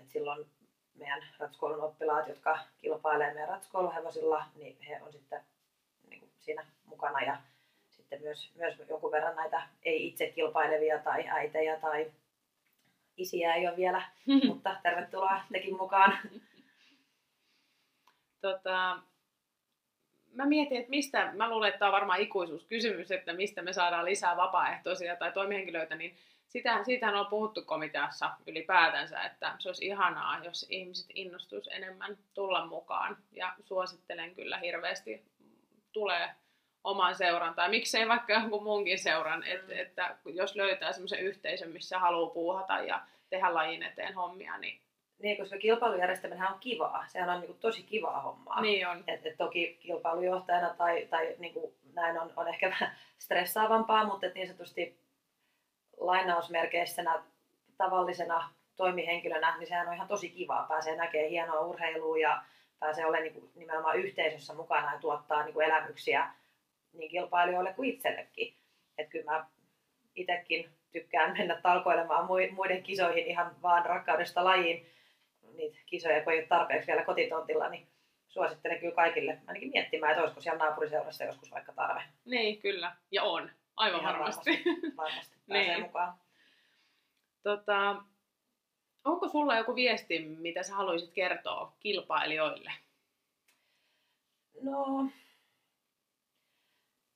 Et 0.00 0.10
silloin 0.10 0.46
meidän 0.94 1.24
ratskoulun 1.38 1.80
oppilaat, 1.80 2.28
jotka 2.28 2.58
kilpailee 2.78 3.32
meidän 3.34 3.48
ratskouluhevosilla, 3.48 4.44
niin 4.54 4.82
he 4.82 5.02
on 5.02 5.12
sitten 5.12 5.40
niin 6.08 6.20
kuin 6.20 6.30
siinä 6.38 6.66
mukana 6.84 7.20
ja 7.20 7.40
sitten 7.90 8.22
myös, 8.22 8.52
myös 8.54 8.74
jonkun 8.88 9.12
verran 9.12 9.36
näitä 9.36 9.62
ei 9.82 10.06
itse 10.06 10.30
kilpailevia 10.30 10.98
tai 10.98 11.28
äitejä 11.28 11.80
tai 11.80 12.12
isiä 13.18 13.54
ei 13.54 13.68
ole 13.68 13.76
vielä, 13.76 14.02
mutta 14.48 14.76
tervetuloa 14.82 15.40
tekin 15.52 15.76
mukaan. 15.76 16.18
Tota, 18.40 18.98
mä 20.32 20.46
mietin, 20.46 20.78
että 20.78 20.90
mistä, 20.90 21.32
mä 21.32 21.50
luulen, 21.50 21.68
että 21.68 21.78
tämä 21.78 21.88
on 21.88 21.92
varmaan 21.92 22.20
ikuisuuskysymys, 22.20 23.10
että 23.10 23.32
mistä 23.32 23.62
me 23.62 23.72
saadaan 23.72 24.04
lisää 24.04 24.36
vapaaehtoisia 24.36 25.16
tai 25.16 25.32
toimihenkilöitä, 25.32 25.94
niin 25.94 26.16
sitä, 26.48 26.84
siitähän 26.84 27.16
on 27.16 27.26
puhuttu 27.26 27.62
komiteassa 27.62 28.30
ylipäätänsä, 28.46 29.22
että 29.22 29.56
se 29.58 29.68
olisi 29.68 29.86
ihanaa, 29.86 30.44
jos 30.44 30.66
ihmiset 30.70 31.06
innostuisi 31.14 31.70
enemmän 31.72 32.18
tulla 32.34 32.66
mukaan. 32.66 33.16
Ja 33.32 33.54
suosittelen 33.64 34.34
kyllä 34.34 34.58
hirveästi 34.58 35.24
tulee 35.92 36.30
oman 36.90 37.14
seuran, 37.14 37.54
tai 37.54 37.68
miksei 37.68 38.08
vaikka 38.08 38.32
jonkun 38.32 38.62
muunkin 38.62 38.98
seuran, 38.98 39.42
että, 39.42 39.72
mm. 39.72 39.78
että 39.78 40.16
jos 40.24 40.56
löytää 40.56 40.92
semmoisen 40.92 41.20
yhteisön, 41.20 41.70
missä 41.70 41.98
haluaa 41.98 42.30
puuhata 42.30 42.80
ja 42.80 43.00
tehdä 43.30 43.54
lajin 43.54 43.82
eteen 43.82 44.14
hommia, 44.14 44.58
niin 44.58 44.80
niin, 45.18 45.36
koska 45.36 45.58
kilpailujärjestäminen 45.58 46.48
on 46.52 46.58
kivaa. 46.60 47.04
Sehän 47.08 47.30
on 47.30 47.40
niin 47.40 47.46
kuin, 47.46 47.58
tosi 47.58 47.82
kivaa 47.82 48.20
hommaa. 48.20 48.60
Niin 48.60 48.88
on. 48.88 49.04
Et, 49.06 49.26
et 49.26 49.36
toki 49.36 49.78
kilpailujohtajana 49.80 50.74
tai, 50.74 51.06
tai 51.10 51.34
niin 51.38 51.54
kuin, 51.54 51.74
näin 51.94 52.20
on, 52.20 52.32
on 52.36 52.48
ehkä 52.48 52.70
vähän 52.70 52.96
stressaavampaa, 53.18 54.06
mutta 54.06 54.26
et 54.26 54.34
niin 54.34 54.46
sanotusti 54.46 55.00
lainausmerkeissänä 55.96 57.22
tavallisena 57.76 58.50
toimihenkilönä, 58.76 59.56
niin 59.58 59.66
sehän 59.66 59.88
on 59.88 59.94
ihan 59.94 60.08
tosi 60.08 60.30
kivaa. 60.30 60.66
Pääsee 60.68 60.96
näkemään 60.96 61.30
hienoa 61.30 61.60
urheilua 61.60 62.18
ja 62.18 62.42
pääsee 62.78 63.06
olemaan 63.06 63.22
niin 63.22 63.34
kuin 63.34 63.50
nimenomaan 63.54 63.98
yhteisössä 63.98 64.54
mukana 64.54 64.92
ja 64.92 65.00
tuottaa 65.00 65.42
niin 65.42 65.54
kuin 65.54 65.66
elämyksiä 65.66 66.30
niin 66.92 67.10
kilpailijoille 67.10 67.72
kuin 67.72 67.90
itsellekin. 67.94 68.54
Että 68.98 69.10
kyllä 69.10 69.30
mä 69.32 69.46
itsekin 70.14 70.70
tykkään 70.92 71.32
mennä 71.38 71.60
talkoilemaan 71.62 72.26
muiden 72.54 72.82
kisoihin 72.82 73.26
ihan 73.26 73.62
vaan 73.62 73.86
rakkaudesta 73.86 74.44
lajiin. 74.44 74.86
Niitä 75.56 75.78
kisoja, 75.86 76.24
kun 76.24 76.32
ei 76.32 76.38
ole 76.38 76.46
tarpeeksi 76.46 76.86
vielä 76.86 77.04
kotitontilla, 77.04 77.68
niin 77.68 77.86
suosittelen 78.28 78.80
kyllä 78.80 78.94
kaikille 78.94 79.38
ainakin 79.46 79.70
miettimään, 79.70 80.10
että 80.12 80.22
olisiko 80.22 80.40
siellä 80.40 80.58
naapuriseurassa 80.64 81.24
joskus 81.24 81.50
vaikka 81.50 81.72
tarve. 81.72 82.02
Niin, 82.24 82.58
kyllä. 82.60 82.96
Ja 83.10 83.22
on. 83.22 83.50
Aivan 83.76 84.00
Ihan 84.00 84.12
varmasti. 84.14 84.50
Varmasti, 84.50 84.96
varmasti 84.96 85.36
pääsee 85.48 85.74
Niin. 85.74 85.82
mukaan. 85.82 86.14
Tota, 87.42 87.96
onko 89.04 89.28
sulla 89.28 89.56
joku 89.56 89.74
viesti, 89.74 90.18
mitä 90.18 90.62
sä 90.62 90.74
haluaisit 90.74 91.12
kertoa 91.12 91.72
kilpailijoille? 91.80 92.72
No, 94.62 95.06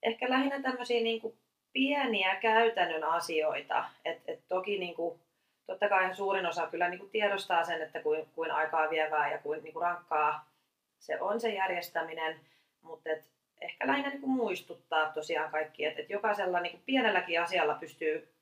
ehkä 0.03 0.31
lähinnä 0.31 0.62
tämmöisiä 0.62 1.01
niin 1.01 1.38
pieniä 1.73 2.35
käytännön 2.35 3.05
asioita. 3.05 3.85
Et, 4.05 4.23
et 4.27 4.41
toki 4.49 4.79
niin 4.79 4.95
kuin, 4.95 5.21
totta 5.67 5.88
kai 5.88 6.15
suurin 6.15 6.47
osa 6.47 6.67
kyllä 6.67 6.88
niin 6.88 7.01
kuin 7.01 7.11
tiedostaa 7.11 7.65
sen, 7.65 7.83
että 7.83 8.01
kuin, 8.03 8.29
kuin 8.35 8.51
aikaa 8.51 8.91
vievää 8.91 9.33
ja 9.33 9.38
kuin, 9.38 9.62
niin 9.62 9.73
kuin 9.73 9.83
rankkaa 9.83 10.53
se 10.99 11.21
on 11.21 11.41
se 11.41 11.49
järjestäminen, 11.49 12.41
mutta 12.83 13.11
et 13.11 13.25
ehkä 13.61 13.87
lähinnä 13.87 14.11
niin 14.11 14.21
kuin 14.21 14.31
muistuttaa 14.31 15.12
tosiaan 15.12 15.51
kaikki, 15.51 15.85
että 15.85 16.03
et 16.03 16.11
jokaisella 16.11 16.61
niin 16.61 16.73
kuin 16.73 16.83
pienelläkin 16.87 17.43
asialla 17.43 17.75
pystyy 17.75 18.35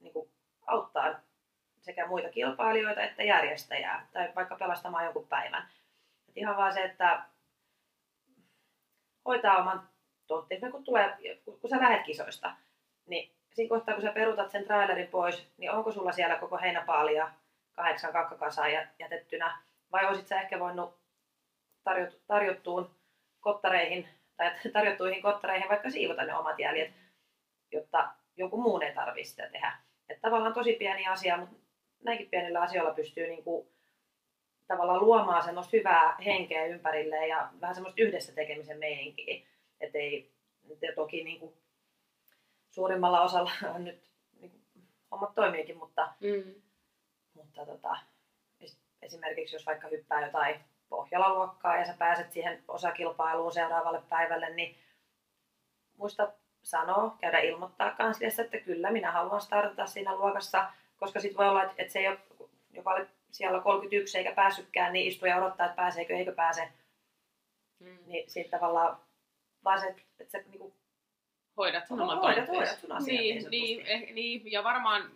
niin 0.00 0.12
kuin 0.12 0.30
auttaa 0.66 1.20
sekä 1.80 2.06
muita 2.06 2.28
kilpailijoita 2.28 3.02
että 3.02 3.22
järjestäjää 3.22 4.08
tai 4.12 4.32
vaikka 4.34 4.56
pelastamaan 4.56 5.04
jonkun 5.04 5.28
päivän. 5.28 5.68
Et 6.28 6.36
ihan 6.36 6.56
vaan 6.56 6.72
se, 6.72 6.82
että 6.82 7.22
hoitaa 9.24 9.56
oman 9.58 9.88
tontti. 10.26 10.60
Kun, 10.70 10.84
tulee, 10.84 11.18
kun 11.44 11.70
sä 11.70 11.76
lähet 11.80 12.02
kisoista, 12.02 12.52
niin 13.06 13.32
siinä 13.54 13.68
kohtaa, 13.68 13.94
kun 13.94 14.02
sä 14.02 14.12
perutat 14.12 14.50
sen 14.50 14.64
trailerin 14.64 15.08
pois, 15.08 15.48
niin 15.58 15.70
onko 15.70 15.92
sulla 15.92 16.12
siellä 16.12 16.36
koko 16.36 16.58
heinäpaalia 16.58 17.30
kahdeksan 17.72 18.12
kakkakasaa 18.12 18.68
jätettynä, 18.98 19.58
vai 19.92 20.06
olisit 20.06 20.26
sä 20.26 20.40
ehkä 20.40 20.60
voinut 20.60 20.98
tarjot, 21.84 22.20
tarjottuun 22.26 22.90
kottareihin 23.40 24.08
tai 24.36 24.50
tarjottuihin 24.72 25.22
kottareihin 25.22 25.68
vaikka 25.68 25.90
siivota 25.90 26.24
ne 26.24 26.36
omat 26.36 26.58
jäljet, 26.58 26.90
jotta 27.72 28.08
jonkun 28.36 28.62
muun 28.62 28.82
ei 28.82 28.94
tarvitse 28.94 29.30
sitä 29.30 29.48
tehdä. 29.48 29.78
Että 30.08 30.22
tavallaan 30.22 30.54
tosi 30.54 30.72
pieni 30.72 31.06
asia, 31.06 31.36
mutta 31.36 31.56
näinkin 32.04 32.30
pienillä 32.30 32.60
asioilla 32.60 32.94
pystyy 32.94 33.26
niinku 33.26 33.72
tavallaan 34.66 35.00
luomaan 35.00 35.42
semmoista 35.42 35.76
hyvää 35.76 36.16
henkeä 36.24 36.66
ympärille 36.66 37.26
ja 37.26 37.48
vähän 37.60 37.74
semmoista 37.74 38.02
yhdessä 38.02 38.34
tekemisen 38.34 38.78
meininkiä. 38.78 39.46
Että 39.80 39.98
ei, 39.98 40.32
ja 40.82 40.92
toki 40.94 41.24
niinku 41.24 41.54
suurimmalla 42.70 43.22
osalla 43.22 43.50
on 43.74 43.84
nyt 43.84 44.10
niinku, 44.40 44.58
hommat 45.10 45.34
toimiikin, 45.34 45.76
mutta, 45.76 46.14
Mm. 46.20 46.54
mutta 47.34 47.66
tota, 47.66 47.96
es- 48.64 48.78
esimerkiksi 49.02 49.56
jos 49.56 49.66
vaikka 49.66 49.88
hyppää 49.88 50.26
jotain 50.26 50.60
Pohjola-luokkaa 50.88 51.76
ja 51.76 51.86
sä 51.86 51.94
pääset 51.98 52.32
siihen 52.32 52.64
osakilpailuun 52.68 53.52
seuraavalle 53.52 54.02
päivälle, 54.08 54.50
niin 54.50 54.76
muista 55.96 56.32
sanoa, 56.62 57.16
käydä 57.20 57.38
ilmoittaa 57.38 57.90
kansliassa, 57.90 58.42
että 58.42 58.58
kyllä 58.60 58.90
minä 58.90 59.12
haluan 59.12 59.40
startata 59.40 59.86
siinä 59.86 60.14
luokassa, 60.16 60.72
koska 60.96 61.20
sitten 61.20 61.36
voi 61.36 61.48
olla, 61.48 61.64
että, 61.76 61.92
se 61.92 61.98
ei 61.98 62.08
ole, 62.08 62.18
joka 62.70 62.90
oli 62.90 63.06
siellä 63.30 63.60
31 63.60 64.18
eikä 64.18 64.32
päässytkään, 64.32 64.92
niin 64.92 65.06
istuu 65.08 65.28
ja 65.28 65.36
odottaa, 65.36 65.66
että 65.66 65.76
pääseekö, 65.76 66.16
eikö 66.16 66.32
pääse. 66.34 66.72
Mm. 67.80 67.98
Niin 68.06 68.30
siitä 68.30 68.50
tavallaan 68.58 69.00
vaan 69.66 69.80
se, 69.80 69.94
että 70.20 70.32
sä 70.32 70.38
niinku, 70.48 70.74
Hoidat 71.56 71.86
sun 71.86 71.98
Ho- 71.98 72.02
oman 72.02 72.18
hoidat- 72.18 72.48
hoidat 72.48 72.78
sun 72.78 72.92
asiat 72.92 73.06
niin 73.20 73.36
niin, 73.36 73.50
niin, 73.50 73.86
eh, 73.86 74.12
niin, 74.14 74.52
ja 74.52 74.64
varmaan 74.64 75.10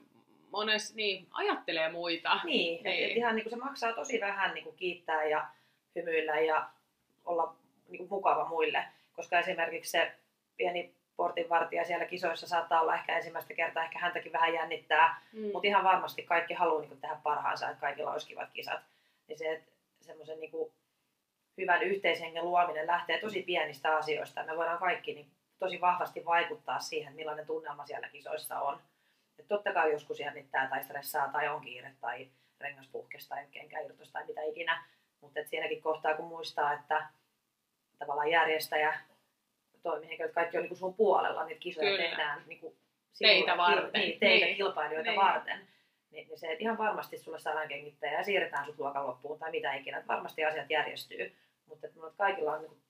mones, 0.50 0.94
niin, 0.94 1.26
ajattelee 1.30 1.92
muita. 1.92 2.40
niin, 2.44 2.76
että 2.76 2.88
Niin. 2.88 3.10
et 3.10 3.16
ihan 3.16 3.34
niinku 3.36 3.50
se 3.50 3.56
maksaa 3.56 3.92
tosi 3.92 4.20
vähän 4.20 4.54
niinku 4.54 4.72
kiittää 4.72 5.24
ja 5.24 5.48
hymyillä 5.96 6.40
ja 6.40 6.68
olla 7.24 7.54
niinku 7.88 8.06
mukava 8.14 8.48
muille. 8.48 8.84
Koska 9.12 9.38
esimerkiksi 9.38 9.90
se 9.90 10.12
pieni 10.56 10.94
portinvartija 11.16 11.84
siellä 11.84 12.04
kisoissa 12.04 12.46
saattaa 12.48 12.80
olla 12.80 12.94
ehkä 12.94 13.16
ensimmäistä 13.16 13.54
kertaa, 13.54 13.84
ehkä 13.84 13.98
häntäkin 13.98 14.32
vähän 14.32 14.54
jännittää, 14.54 15.20
Mm. 15.32 15.50
Mutta 15.52 15.66
ihan 15.68 15.84
varmasti 15.84 16.22
kaikki 16.22 16.54
haluaa 16.54 16.80
niin 16.80 17.00
tehdä 17.00 17.16
parhaansa, 17.22 17.68
että 17.70 17.80
kaikilla 17.80 18.12
olisi 18.12 18.26
kivat 18.26 18.50
kisat. 18.52 18.80
Niin 19.26 19.38
se, 19.38 19.52
että 19.52 19.72
semmoisen 20.00 20.40
niin 20.40 20.50
hyvän 21.61 21.83
yhteishengen 21.83 22.44
luominen 22.44 22.87
lähtee 22.87 23.20
tosi 23.20 23.42
pienistä 23.42 23.96
asioista. 23.96 24.44
Me 24.44 24.57
voidaan 24.57 24.79
kaikki 24.79 25.14
niin 25.14 25.31
tosi 25.59 25.81
vahvasti 25.81 26.25
vaikuttaa 26.25 26.81
siihen, 26.81 27.14
millainen 27.14 27.46
tunnelma 27.46 27.87
siellä 27.87 28.09
kisoissa 28.09 28.61
on. 28.61 28.81
Et 29.38 29.49
totta 29.49 29.73
kai 29.73 29.92
joskus 29.92 30.20
jännittää 30.20 30.68
tai 30.68 30.85
stressaa 30.85 31.29
tai 31.29 31.49
on 31.49 31.61
kiire 31.61 31.92
tai 32.01 32.29
rengas 32.61 32.88
puhkes 32.92 33.29
tai 33.29 33.46
kenkäirtos 33.51 34.11
tai 34.12 34.27
mitä 34.27 34.42
ikinä. 34.42 34.85
Mutta 35.20 35.40
siinäkin 35.44 35.83
kohtaa, 35.83 36.14
kun 36.14 36.29
muistaa, 36.29 36.73
että 36.73 37.07
tavallaan 37.99 38.31
järjestäjä, 38.31 38.99
toimihenkilöt, 39.83 40.33
kaikki 40.33 40.59
on 40.59 40.64
niin 40.64 40.77
sun 40.77 40.94
puolella, 40.94 41.44
niitä 41.44 41.61
kisoja 41.61 41.90
Kyllä. 41.90 42.09
tehdään 42.09 42.42
niin 42.46 42.61
kuin 42.61 42.77
Teitä 43.18 43.57
varten. 43.57 44.01
Niin, 44.01 44.20
teitä 44.20 44.46
Niin. 44.46 44.57
kilpailijoita 44.57 45.11
Niin. 45.11 45.20
varten. 45.20 45.68
Niin, 46.11 46.29
niin 46.29 46.38
se, 46.38 46.46
että 46.53 46.62
ihan 46.62 46.79
varmasti 46.79 47.18
sulle 47.18 47.38
saadaan 47.38 47.68
kengittää 47.68 48.12
ja 48.12 48.23
siirretään 48.23 48.64
sut 48.66 48.79
luokan 48.79 49.07
loppuun 49.07 49.38
tai 49.38 49.51
mitä 49.51 49.75
ikinä. 49.75 49.99
Että 49.99 50.12
varmasti 50.12 50.44
asiat 50.44 50.70
järjestyy. 50.70 51.37
Mutta 51.70 51.87
että 51.87 51.98
mulla 51.98 52.12
kaikilla 52.16 52.52
on, 52.52 52.61
niin 52.61 52.70
kuin, 52.70 52.83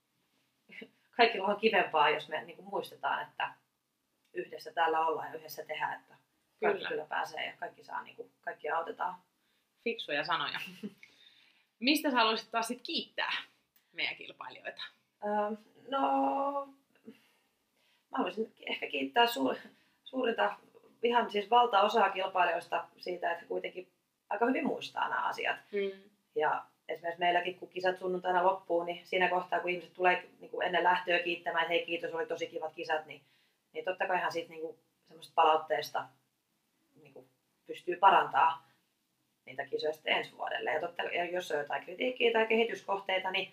kaikilla 1.17 1.49
on 1.49 1.61
kivempaa, 1.61 2.11
jos 2.11 2.29
me 2.29 2.45
niin 2.45 2.57
kuin 2.57 2.69
muistetaan, 2.69 3.23
että 3.23 3.55
yhdessä 4.33 4.73
täällä 4.73 5.07
ollaan 5.07 5.29
ja 5.29 5.39
yhdessä 5.39 5.65
tehdään, 5.65 6.01
että 6.01 6.15
kaikki 6.61 6.79
Kyllä. 6.79 6.89
kyllä, 6.89 7.07
pääsee 7.07 7.47
ja 7.47 7.57
kaikki 7.57 7.85
saa, 7.85 8.03
niin 8.03 8.17
kuin, 8.17 8.33
kaikki 8.41 8.71
autetaan. 8.71 9.15
Fiksuja 9.85 10.25
sanoja. 10.25 10.61
Mistä 11.81 12.11
sä 12.11 12.17
haluaisit 12.17 12.51
taas 12.51 12.69
sit 12.69 12.81
kiittää 12.83 13.33
meidän 13.93 14.17
kilpailijoita? 14.17 14.83
Öö, 15.25 15.57
no, 15.89 16.67
mä 18.11 18.19
haluaisin 18.19 18.55
ehkä 18.67 18.87
kiittää 18.87 19.27
suur, 19.27 19.57
suurinta, 20.05 20.57
ihan 21.03 21.31
siis 21.31 21.51
valtaosaa 21.51 22.11
kilpailijoista 22.11 22.89
siitä, 22.99 23.31
että 23.31 23.43
he 23.43 23.49
kuitenkin 23.49 23.93
aika 24.31 24.47
hyvin 24.47 24.67
muistaa 24.67 25.09
nämä 25.09 25.27
asiat. 25.27 25.57
Mm. 25.73 26.03
Ja 26.35 26.65
esimerkiksi 26.91 27.21
meilläkin, 27.21 27.59
kun 27.59 27.69
kisat 27.69 27.99
sunnuntaina 27.99 28.45
loppuu, 28.45 28.85
niin 28.85 29.07
siinä 29.07 29.29
kohtaa, 29.29 29.61
kun 29.61 29.71
ihmiset 29.71 29.93
tulee 29.93 30.25
niin 30.41 30.51
kuin 30.51 30.67
ennen 30.67 30.85
lähtöä 30.85 31.19
kiittämään, 31.19 31.63
että 31.63 31.73
hei 31.73 31.87
kiitos, 31.87 32.15
oli 32.15 32.27
tosi 32.27 32.47
kivat 32.47 32.75
kisat, 32.75 33.07
niin, 33.07 33.21
niin 33.73 33.85
totta 33.85 34.07
kaihan 34.07 34.33
siitä 34.33 34.51
niin 34.51 34.61
kuin, 34.61 34.77
semmoista 35.09 35.33
palautteesta 35.35 36.07
niin 37.03 37.13
kuin, 37.13 37.27
pystyy 37.67 37.97
parantaa 37.97 38.71
niitä 39.47 39.67
kisoja 39.67 39.93
sitten 39.93 40.17
ensi 40.17 40.37
vuodelle. 40.37 40.71
Ja, 40.71 40.81
totta, 40.81 41.03
ja 41.03 41.25
jos 41.25 41.51
on 41.51 41.59
jotain 41.59 41.85
kritiikkiä 41.85 42.33
tai 42.33 42.47
kehityskohteita, 42.47 43.31
niin, 43.31 43.53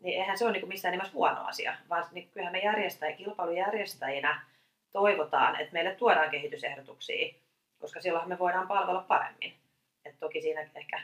niin 0.00 0.20
eihän 0.20 0.38
se 0.38 0.44
ole 0.44 0.52
niin 0.52 0.60
kuin 0.60 0.68
missään 0.68 0.92
nimessä 0.92 1.14
huono 1.14 1.44
asia, 1.44 1.76
vaan 1.88 2.06
niin 2.12 2.28
kyllähän 2.30 2.52
me 2.52 2.58
järjestäjä, 2.58 3.16
kilpailujärjestäjinä 3.16 4.42
toivotaan, 4.92 5.60
että 5.60 5.72
meille 5.72 5.94
tuodaan 5.94 6.30
kehitysehdotuksia, 6.30 7.34
koska 7.78 8.00
silloin 8.00 8.28
me 8.28 8.38
voidaan 8.38 8.68
palvella 8.68 9.04
paremmin. 9.08 9.54
Et 10.04 10.14
toki 10.20 10.42
siinä 10.42 10.60
ehkä 10.74 11.00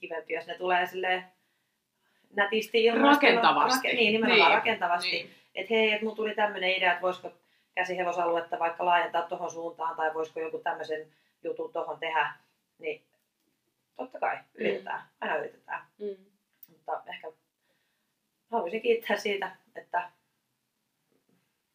kivempi, 0.00 0.32
jos 0.34 0.46
ne 0.46 0.58
tulee 0.58 0.86
silleen 0.86 1.24
nätisti 2.30 2.84
ilmaistuna. 2.84 3.12
Rakentavasti. 3.32 3.88
Rake, 3.88 3.96
niin, 3.96 4.12
nimenomaan 4.12 4.48
Niin. 4.50 4.58
rakentavasti. 4.58 5.10
Niin. 5.10 5.34
Että 5.54 5.74
hei, 5.74 5.92
että 5.92 6.04
mulla 6.04 6.16
tuli 6.16 6.34
tämmöinen 6.34 6.70
idea, 6.70 6.92
että 6.92 7.02
voisiko 7.02 7.32
käsihevosaluetta 7.74 8.58
vaikka 8.58 8.84
laajentaa 8.84 9.22
tuohon 9.22 9.50
suuntaan 9.50 9.96
tai 9.96 10.14
voisiko 10.14 10.40
joku 10.40 10.58
tämmöisen 10.58 11.12
jutun 11.44 11.72
tuohon 11.72 11.98
tehdä. 12.00 12.32
Niin 12.78 13.04
totta 13.96 14.18
kai, 14.20 14.38
yritetään. 14.54 15.02
Aina 15.20 15.36
yritetään. 15.36 15.86
Mm. 15.98 16.16
Mutta 16.68 17.02
ehkä 17.08 17.28
haluaisin 18.50 18.82
kiittää 18.82 19.16
siitä, 19.16 19.56
että 19.76 20.10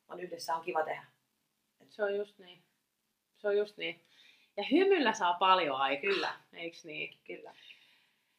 on 0.08 0.19
yhdessä 0.19 0.55
on 0.55 0.62
kiva 0.65 0.84
tehdä. 0.84 1.03
Se 1.89 2.03
on 2.03 2.15
just 2.15 2.38
niin. 2.39 2.62
Se 3.38 3.47
on 3.47 3.58
just 3.58 3.77
niin. 3.77 4.01
Ja 4.58 4.63
hymyllä 4.71 5.13
saa 5.13 5.34
paljon 5.34 5.75
aikaa. 5.77 6.01
Kyllä. 6.01 6.34
Eiks 6.53 6.86
niin? 6.86 7.17
Kyllä. 7.27 7.53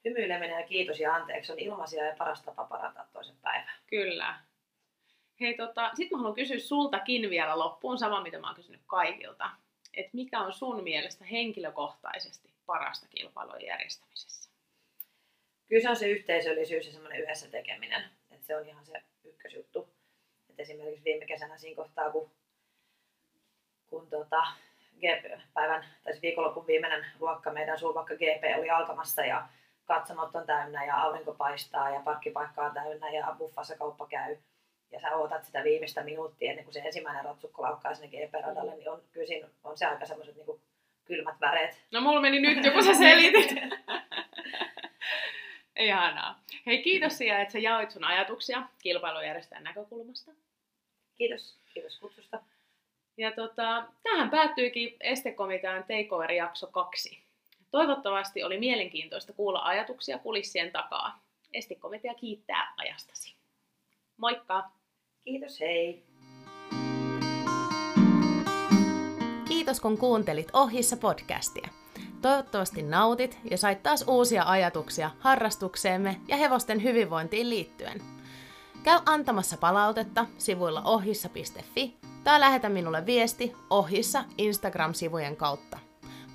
Hymyileminen 0.04 0.60
ja 0.60 0.66
kiitos 0.66 1.00
ja 1.00 1.14
anteeksi 1.14 1.52
on 1.52 1.58
ilmaisia 1.58 2.04
ja 2.04 2.16
paras 2.18 2.42
tapa 2.42 2.64
parantaa 2.64 3.08
toisen 3.12 3.36
päivän. 3.42 3.74
Kyllä. 3.86 4.40
Hei, 5.40 5.54
tota, 5.54 5.90
sit 5.94 6.10
mä 6.10 6.18
haluan 6.18 6.34
kysyä 6.34 6.58
sultakin 6.58 7.30
vielä 7.30 7.58
loppuun 7.58 7.98
sama, 7.98 8.22
mitä 8.22 8.38
mä 8.38 8.46
oon 8.46 8.56
kysynyt 8.56 8.80
kaikilta. 8.86 9.50
Et 9.94 10.12
mikä 10.12 10.40
on 10.40 10.52
sun 10.52 10.82
mielestä 10.82 11.24
henkilökohtaisesti 11.24 12.54
parasta 12.66 13.06
kilpailujen 13.08 13.66
järjestämisessä? 13.66 14.50
Kyllä 15.68 15.82
se 15.82 15.90
on 15.90 15.96
se 15.96 16.08
yhteisöllisyys 16.08 16.86
ja 16.86 16.92
semmoinen 16.92 17.20
yhdessä 17.20 17.50
tekeminen. 17.50 18.04
Että 18.30 18.46
se 18.46 18.56
on 18.56 18.68
ihan 18.68 18.86
se 18.86 19.02
ykkösjuttu. 19.24 19.88
Et 20.50 20.60
esimerkiksi 20.60 21.04
viime 21.04 21.26
kesänä 21.26 21.58
siinä 21.58 21.76
kohtaa, 21.76 22.10
kun, 22.10 22.30
kun 23.86 24.10
tota, 24.10 24.42
päivän, 25.54 25.84
tai 26.04 26.12
viikonlopun 26.22 26.66
viimeinen 26.66 27.06
luokka, 27.20 27.52
meidän 27.52 27.78
Sulvakka 27.78 28.14
GP 28.14 28.58
oli 28.58 28.70
alkamassa 28.70 29.24
ja 29.24 29.48
katsomot 29.94 30.34
on 30.34 30.46
täynnä 30.46 30.84
ja 30.84 30.96
aurinko 30.96 31.34
paistaa 31.34 31.90
ja 31.90 32.00
parkkipaikka 32.00 32.66
on 32.66 32.74
täynnä 32.74 33.10
ja 33.10 33.34
buffassa 33.38 33.76
kauppa 33.76 34.06
käy. 34.06 34.36
Ja 34.90 35.00
sä 35.00 35.16
ootat 35.16 35.44
sitä 35.44 35.64
viimeistä 35.64 36.02
minuuttia 36.02 36.50
ennen 36.50 36.64
kuin 36.64 36.74
se 36.74 36.80
ensimmäinen 36.80 37.24
ratsukko 37.24 37.62
laukkaa 37.62 37.94
sinne 37.94 38.08
GP-radalle, 38.08 38.74
niin 38.74 38.90
on, 38.90 39.02
kyllä 39.12 39.26
siinä 39.26 39.48
on 39.64 39.78
se 39.78 39.86
aika 39.86 40.06
semmoiset 40.06 40.36
niin 40.36 40.60
kylmät 41.04 41.40
väreet. 41.40 41.84
No 41.92 42.00
mulla 42.00 42.20
meni 42.20 42.40
nyt 42.40 42.64
jo, 42.64 42.72
kun 42.72 42.84
sä 42.84 42.94
selitit. 42.94 43.50
Ihanaa. 45.78 46.40
Hei, 46.66 46.82
kiitos 46.82 47.18
Sia, 47.18 47.40
että 47.40 47.52
sä 47.52 47.58
jaoit 47.58 47.90
sun 47.90 48.04
ajatuksia 48.04 48.62
kilpailujärjestäjän 48.82 49.64
näkökulmasta. 49.64 50.32
Kiitos. 51.18 51.58
Kiitos 51.74 51.98
kutsusta. 51.98 52.40
Ja 53.16 53.32
tota, 53.32 53.84
tähän 54.02 54.30
päättyykin 54.30 54.96
Estekomitean 55.00 55.82
Takeover-jakso 55.82 56.66
kaksi. 56.66 57.29
Toivottavasti 57.70 58.44
oli 58.44 58.58
mielenkiintoista 58.58 59.32
kuulla 59.32 59.62
ajatuksia 59.62 60.18
kulissien 60.18 60.72
takaa. 60.72 61.20
Estekomitea 61.52 62.14
kiittää 62.14 62.74
ajastasi. 62.76 63.36
Moikka! 64.16 64.70
Kiitos, 65.20 65.60
hei! 65.60 66.04
Kiitos 69.48 69.80
kun 69.80 69.98
kuuntelit 69.98 70.48
Ohissa 70.52 70.96
podcastia. 70.96 71.68
Toivottavasti 72.22 72.82
nautit 72.82 73.38
ja 73.50 73.58
sait 73.58 73.82
taas 73.82 74.04
uusia 74.08 74.42
ajatuksia 74.46 75.10
harrastukseemme 75.18 76.20
ja 76.28 76.36
hevosten 76.36 76.82
hyvinvointiin 76.82 77.50
liittyen. 77.50 78.02
Käy 78.82 78.98
antamassa 79.06 79.56
palautetta 79.56 80.26
sivuilla 80.38 80.82
ohissa.fi 80.84 81.96
tai 82.24 82.40
lähetä 82.40 82.68
minulle 82.68 83.06
viesti 83.06 83.52
ohissa 83.70 84.24
Instagram-sivujen 84.38 85.36
kautta. 85.36 85.79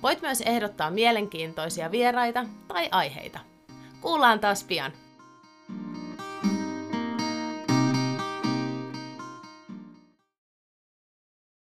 Voit 0.06 0.22
myös 0.22 0.40
ehdottaa 0.40 0.90
mielenkiintoisia 0.90 1.90
vieraita 1.90 2.44
tai 2.68 2.88
aiheita. 2.90 3.40
Kuullaan 4.00 4.40
taas 4.40 4.64
pian. 4.64 4.92